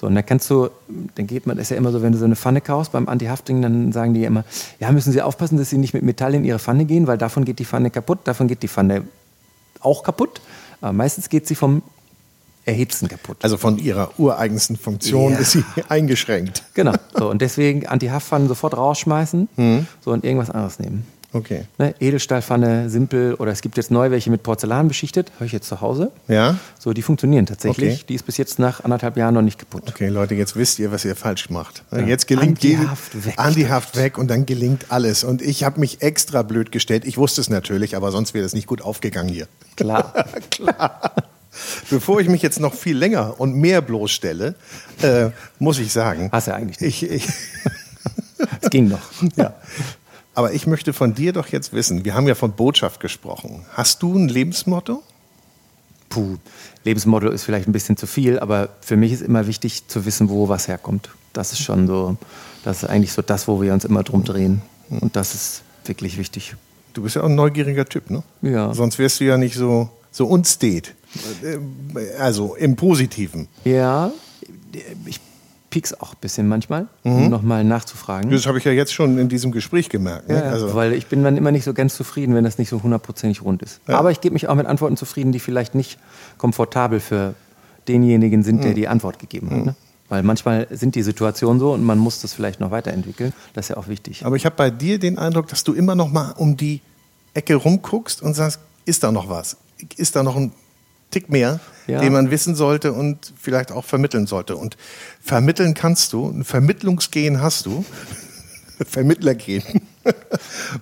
[0.00, 0.70] So, und da kannst du,
[1.14, 3.62] dann geht man, ist ja immer so, wenn du so eine Pfanne kaufst beim Anti-Hafting,
[3.62, 4.44] dann sagen die immer,
[4.80, 7.44] ja, müssen Sie aufpassen, dass Sie nicht mit Metall in Ihre Pfanne gehen, weil davon
[7.44, 9.04] geht die Pfanne kaputt, davon geht die Pfanne
[9.80, 10.40] auch kaputt.
[10.80, 11.82] Aber meistens geht sie vom
[12.66, 13.38] Erhitzen kaputt.
[13.42, 15.38] Also von ihrer ureigensten Funktion Ja.
[15.38, 16.62] ist sie eingeschränkt.
[16.74, 16.92] Genau.
[17.16, 19.86] So, und deswegen Anti-Haftpfannen sofort rausschmeißen Mhm.
[20.04, 21.06] so, und irgendwas anderes nehmen.
[21.34, 21.64] Okay.
[21.78, 21.96] Ne?
[21.98, 25.80] Edelstahlpfanne, simpel oder es gibt jetzt neu welche mit Porzellan beschichtet, habe ich jetzt zu
[25.80, 26.12] Hause.
[26.28, 26.58] Ja?
[26.78, 27.94] So, die funktionieren tatsächlich.
[27.96, 28.04] Okay.
[28.08, 29.82] Die ist bis jetzt nach anderthalb Jahren noch nicht kaputt.
[29.88, 31.82] Okay, Leute, jetzt wisst ihr, was ihr falsch macht.
[32.06, 33.34] Jetzt gelingt Anti-Haft jedem- weg.
[33.36, 35.24] Anti-Haft weg und dann gelingt alles.
[35.24, 37.04] Und ich habe mich extra blöd gestellt.
[37.04, 39.48] Ich wusste es natürlich, aber sonst wäre das nicht gut aufgegangen hier.
[39.74, 40.14] Klar.
[40.50, 41.12] Klar.
[41.90, 44.54] Bevor ich mich jetzt noch viel länger und mehr bloßstelle,
[45.02, 46.28] äh, muss ich sagen.
[46.32, 47.02] Hast du eigentlich nicht.
[47.02, 47.28] Ich,
[48.60, 49.00] Es ging noch.
[49.36, 49.54] ja.
[50.34, 53.64] Aber ich möchte von dir doch jetzt wissen, wir haben ja von Botschaft gesprochen.
[53.72, 55.02] Hast du ein Lebensmotto?
[56.08, 56.36] Puh,
[56.84, 60.28] Lebensmotto ist vielleicht ein bisschen zu viel, aber für mich ist immer wichtig zu wissen,
[60.28, 61.10] wo was herkommt.
[61.32, 62.16] Das ist schon so,
[62.64, 64.62] das ist eigentlich so das, wo wir uns immer drum drehen.
[64.88, 66.56] Und das ist wirklich wichtig.
[66.92, 68.22] Du bist ja auch ein neugieriger Typ, ne?
[68.42, 68.72] Ja.
[68.74, 70.94] Sonst wärst du ja nicht so, so unstet.
[71.42, 73.48] Äh, Also im Positiven.
[73.64, 74.12] Ja,
[75.06, 75.20] ich
[75.70, 78.30] piek's auch ein bisschen manchmal, um nochmal nachzufragen.
[78.30, 80.28] Das habe ich ja jetzt schon in diesem Gespräch gemerkt.
[80.28, 80.36] Ne?
[80.36, 82.82] Ja, Also, weil ich bin dann immer nicht so ganz zufrieden, wenn das nicht so
[82.82, 83.80] hundertprozentig rund ist.
[83.88, 85.98] Aber ich gebe mich auch mit Antworten zufrieden, die vielleicht nicht
[86.38, 87.34] komfortabel für
[87.88, 89.64] denjenigen sind, der die Antwort gegeben hat.
[89.66, 89.74] Ne?
[90.08, 93.32] Weil manchmal sind die Situationen so und man muss das vielleicht noch weiterentwickeln.
[93.54, 94.24] Das ist ja auch wichtig.
[94.24, 96.82] aber ich habe bei dir den Eindruck, dass du immer noch mal um die
[97.32, 99.56] Ecke rumguckst und sagst, ist da noch was?
[99.96, 100.52] Ist da noch ein
[101.10, 102.00] Tick mehr, Ja.
[102.00, 104.56] den man wissen sollte und vielleicht auch vermitteln sollte?
[104.56, 104.76] Und
[105.20, 107.84] vermitteln kannst du, ein Vermittlungsgehen hast du.
[108.88, 109.62] Vermittlergehen.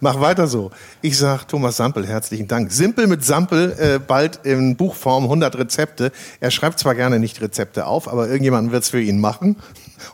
[0.00, 0.70] Mach weiter so.
[1.02, 2.72] Ich sag Thomas Sampel, herzlichen Dank.
[2.72, 6.10] Simpel mit Sampel, äh, bald in Buchform 100 Rezepte.
[6.40, 9.56] Er schreibt zwar gerne nicht Rezepte auf, aber irgendjemand wird es für ihn machen.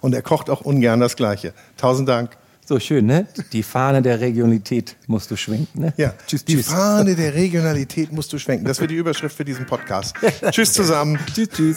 [0.00, 1.54] Und er kocht auch ungern das Gleiche.
[1.76, 2.36] Tausend Dank.
[2.68, 3.26] So schön, ne?
[3.52, 5.94] Die Fahne der Regionalität musst du schwenken, ne?
[5.96, 6.66] Ja, Tschüss, die tschüss.
[6.66, 8.66] Fahne der Regionalität musst du schwenken.
[8.66, 10.14] Das wird die Überschrift für diesen Podcast.
[10.50, 11.18] tschüss zusammen.
[11.34, 11.76] Tschüss, tschüss.